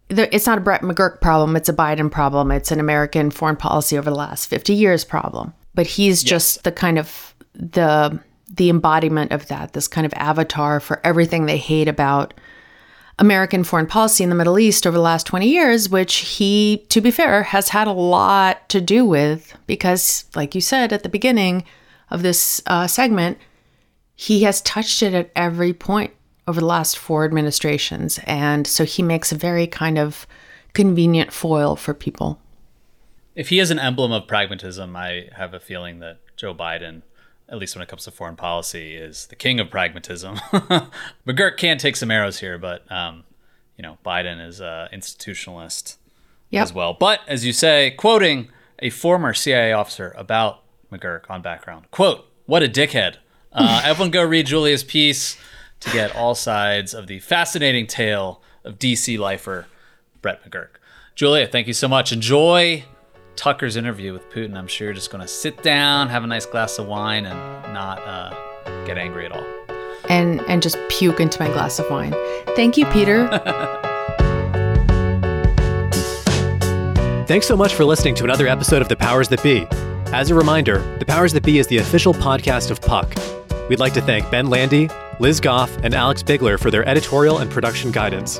the, 0.09 0.33
it's 0.33 0.45
not 0.45 0.57
a 0.57 0.61
Brett 0.61 0.81
McGurk 0.81 1.19
problem. 1.21 1.55
It's 1.55 1.69
a 1.69 1.73
Biden 1.73 2.09
problem. 2.09 2.51
It's 2.51 2.71
an 2.71 2.79
American 2.79 3.29
foreign 3.29 3.57
policy 3.57 3.97
over 3.97 4.09
the 4.09 4.15
last 4.15 4.47
50 4.47 4.73
years 4.73 5.03
problem. 5.03 5.53
But 5.77 5.87
he's 5.87 6.23
yes. 6.23 6.29
just 6.29 6.63
the 6.65 6.73
kind 6.73 6.99
of 6.99 7.33
the 7.53 8.19
the 8.49 8.69
embodiment 8.69 9.31
of 9.31 9.47
that, 9.47 9.71
this 9.71 9.87
kind 9.87 10.05
of 10.05 10.13
avatar 10.15 10.81
for 10.81 10.99
everything 11.05 11.45
they 11.45 11.57
hate 11.57 11.87
about 11.87 12.33
American 13.19 13.63
foreign 13.63 13.87
policy 13.87 14.23
in 14.23 14.29
the 14.29 14.35
Middle 14.35 14.59
East 14.59 14.85
over 14.85 14.95
the 14.95 15.03
last 15.03 15.25
20 15.25 15.47
years, 15.47 15.89
which 15.89 16.15
he, 16.15 16.85
to 16.89 17.01
be 17.01 17.11
fair, 17.11 17.43
has 17.43 17.69
had 17.69 17.87
a 17.87 17.91
lot 17.91 18.67
to 18.69 18.79
do 18.79 19.05
with 19.05 19.55
because, 19.67 20.25
like 20.35 20.55
you 20.55 20.61
said 20.61 20.91
at 20.93 21.03
the 21.03 21.09
beginning, 21.09 21.63
of 22.09 22.21
this 22.21 22.61
uh, 22.67 22.87
segment, 22.87 23.37
he 24.15 24.43
has 24.43 24.61
touched 24.61 25.01
it 25.03 25.13
at 25.13 25.31
every 25.35 25.73
point 25.73 26.13
over 26.47 26.59
the 26.59 26.65
last 26.65 26.97
four 26.97 27.25
administrations. 27.25 28.19
And 28.25 28.65
so 28.65 28.85
he 28.85 29.03
makes 29.03 29.31
a 29.31 29.35
very 29.35 29.67
kind 29.67 29.97
of 29.97 30.25
convenient 30.73 31.33
foil 31.33 31.75
for 31.75 31.93
people. 31.93 32.39
If 33.38 33.50
he 33.50 33.60
is 33.60 33.69
an 33.69 33.78
emblem 33.78 34.12
of 34.12 34.26
pragmatism, 34.26 34.95
I 34.95 35.30
have 35.34 35.54
a 35.54 35.60
feeling 35.60 36.00
that 36.00 36.17
Joe 36.36 36.56
Biden, 36.56 37.04
at 37.47 37.60
least 37.60 37.76
when 37.76 37.84
it 37.84 37.88
comes 37.88 38.04
to 38.06 38.12
foreign 38.12 38.36
policy, 38.36 38.95
is 38.95 39.28
the 39.28 39.36
king 39.36 39.60
of 39.60 39.69
pragmatism. 39.69 40.38
McGurk 41.28 41.56
can 41.56 41.78
take 41.78 41.95
some 41.95 42.10
arrows 42.10 42.39
here, 42.39 42.58
but 42.58 42.91
um, 42.91 43.26
you 43.78 43.84
know 43.84 44.00
Biden 44.04 44.43
is 44.43 44.60
an 44.60 44.89
institutionalist 44.91 45.97
yep. 46.50 46.63
as 46.63 46.73
well. 46.73 46.93
But 46.93 47.19
as 47.28 47.45
you 47.45 47.54
say, 47.54 47.91
quoting 47.91 48.50
a 48.80 48.89
former 48.89 49.36
CIA 49.36 49.71
officer 49.71 50.15
about 50.17 50.63
McGurk 50.91 51.30
on 51.30 51.43
background. 51.43 51.91
Quote, 51.91 52.26
what 52.47 52.63
a 52.63 52.67
dickhead. 52.67 53.17
Uh, 53.54 53.82
everyone 53.86 54.10
go 54.10 54.23
read 54.23 54.47
Julia's 54.47 54.84
piece 54.84 55.38
to 55.82 55.91
get 55.91 56.15
all 56.15 56.34
sides 56.34 56.95
of 56.95 57.06
the 57.06 57.19
fascinating 57.19 57.86
tale 57.86 58.41
of 58.63 58.80
DC 58.80 59.19
lifer 59.19 59.67
Brett 60.23 60.43
McGurk. 60.43 60.80
Julia, 61.13 61.45
thank 61.45 61.67
you 61.67 61.73
so 61.73 61.88
much. 61.88 62.12
Enjoy 62.12 62.84
Tucker's 63.38 63.78
interview 63.78 64.12
with 64.12 64.30
Putin. 64.30 64.58
I'm 64.58 64.67
sure 64.67 64.88
you're 64.88 64.93
just 64.93 65.12
going 65.12 65.21
to 65.21 65.28
sit 65.28 65.63
down, 65.63 66.10
have 66.10 66.23
a 66.23 66.28
nice 66.28 66.45
glass 66.45 66.80
of 66.80 66.88
wine, 66.88 67.26
and 67.26 67.73
not 67.73 68.00
uh, 68.00 68.34
get 68.86 68.97
angry 68.97 69.26
at 69.26 69.32
all. 69.32 69.45
And 70.10 70.41
and 70.41 70.62
just 70.62 70.78
puke 70.89 71.19
into 71.19 71.39
my 71.39 71.47
glass 71.47 71.80
of 71.80 71.89
wine. 71.89 72.13
Thank 72.56 72.78
you, 72.78 72.86
Peter. 72.88 73.28
Thanks 77.28 77.45
so 77.45 77.58
much 77.58 77.73
for 77.76 77.84
listening 77.84 78.15
to 78.15 78.23
another 78.23 78.47
episode 78.47 78.82
of 78.82 78.88
The 78.88 78.95
Powers 78.95 79.28
That 79.28 79.43
Be. 79.43 79.67
As 80.13 80.32
a 80.32 80.36
reminder, 80.36 80.80
The 81.00 81.06
Powers 81.06 81.34
That 81.34 81.43
Be 81.43 81.60
is 81.60 81.67
the 81.67 81.78
official 81.80 82.13
podcast 82.13 82.71
of 82.71 82.80
Puck. 82.82 83.13
We'd 83.69 83.80
like 83.80 83.93
to 83.95 84.02
thank 84.02 84.32
Ben 84.32 84.50
Landy, 84.50 84.89
Liz 85.19 85.41
Goff, 85.41 85.76
and 85.84 85.93
Alex 85.93 86.23
Bigler 86.23 86.58
for 86.58 86.71
their 86.71 86.88
editorial 86.88 87.39
and 87.39 87.52
production 87.52 87.91
guidance. 87.91 88.39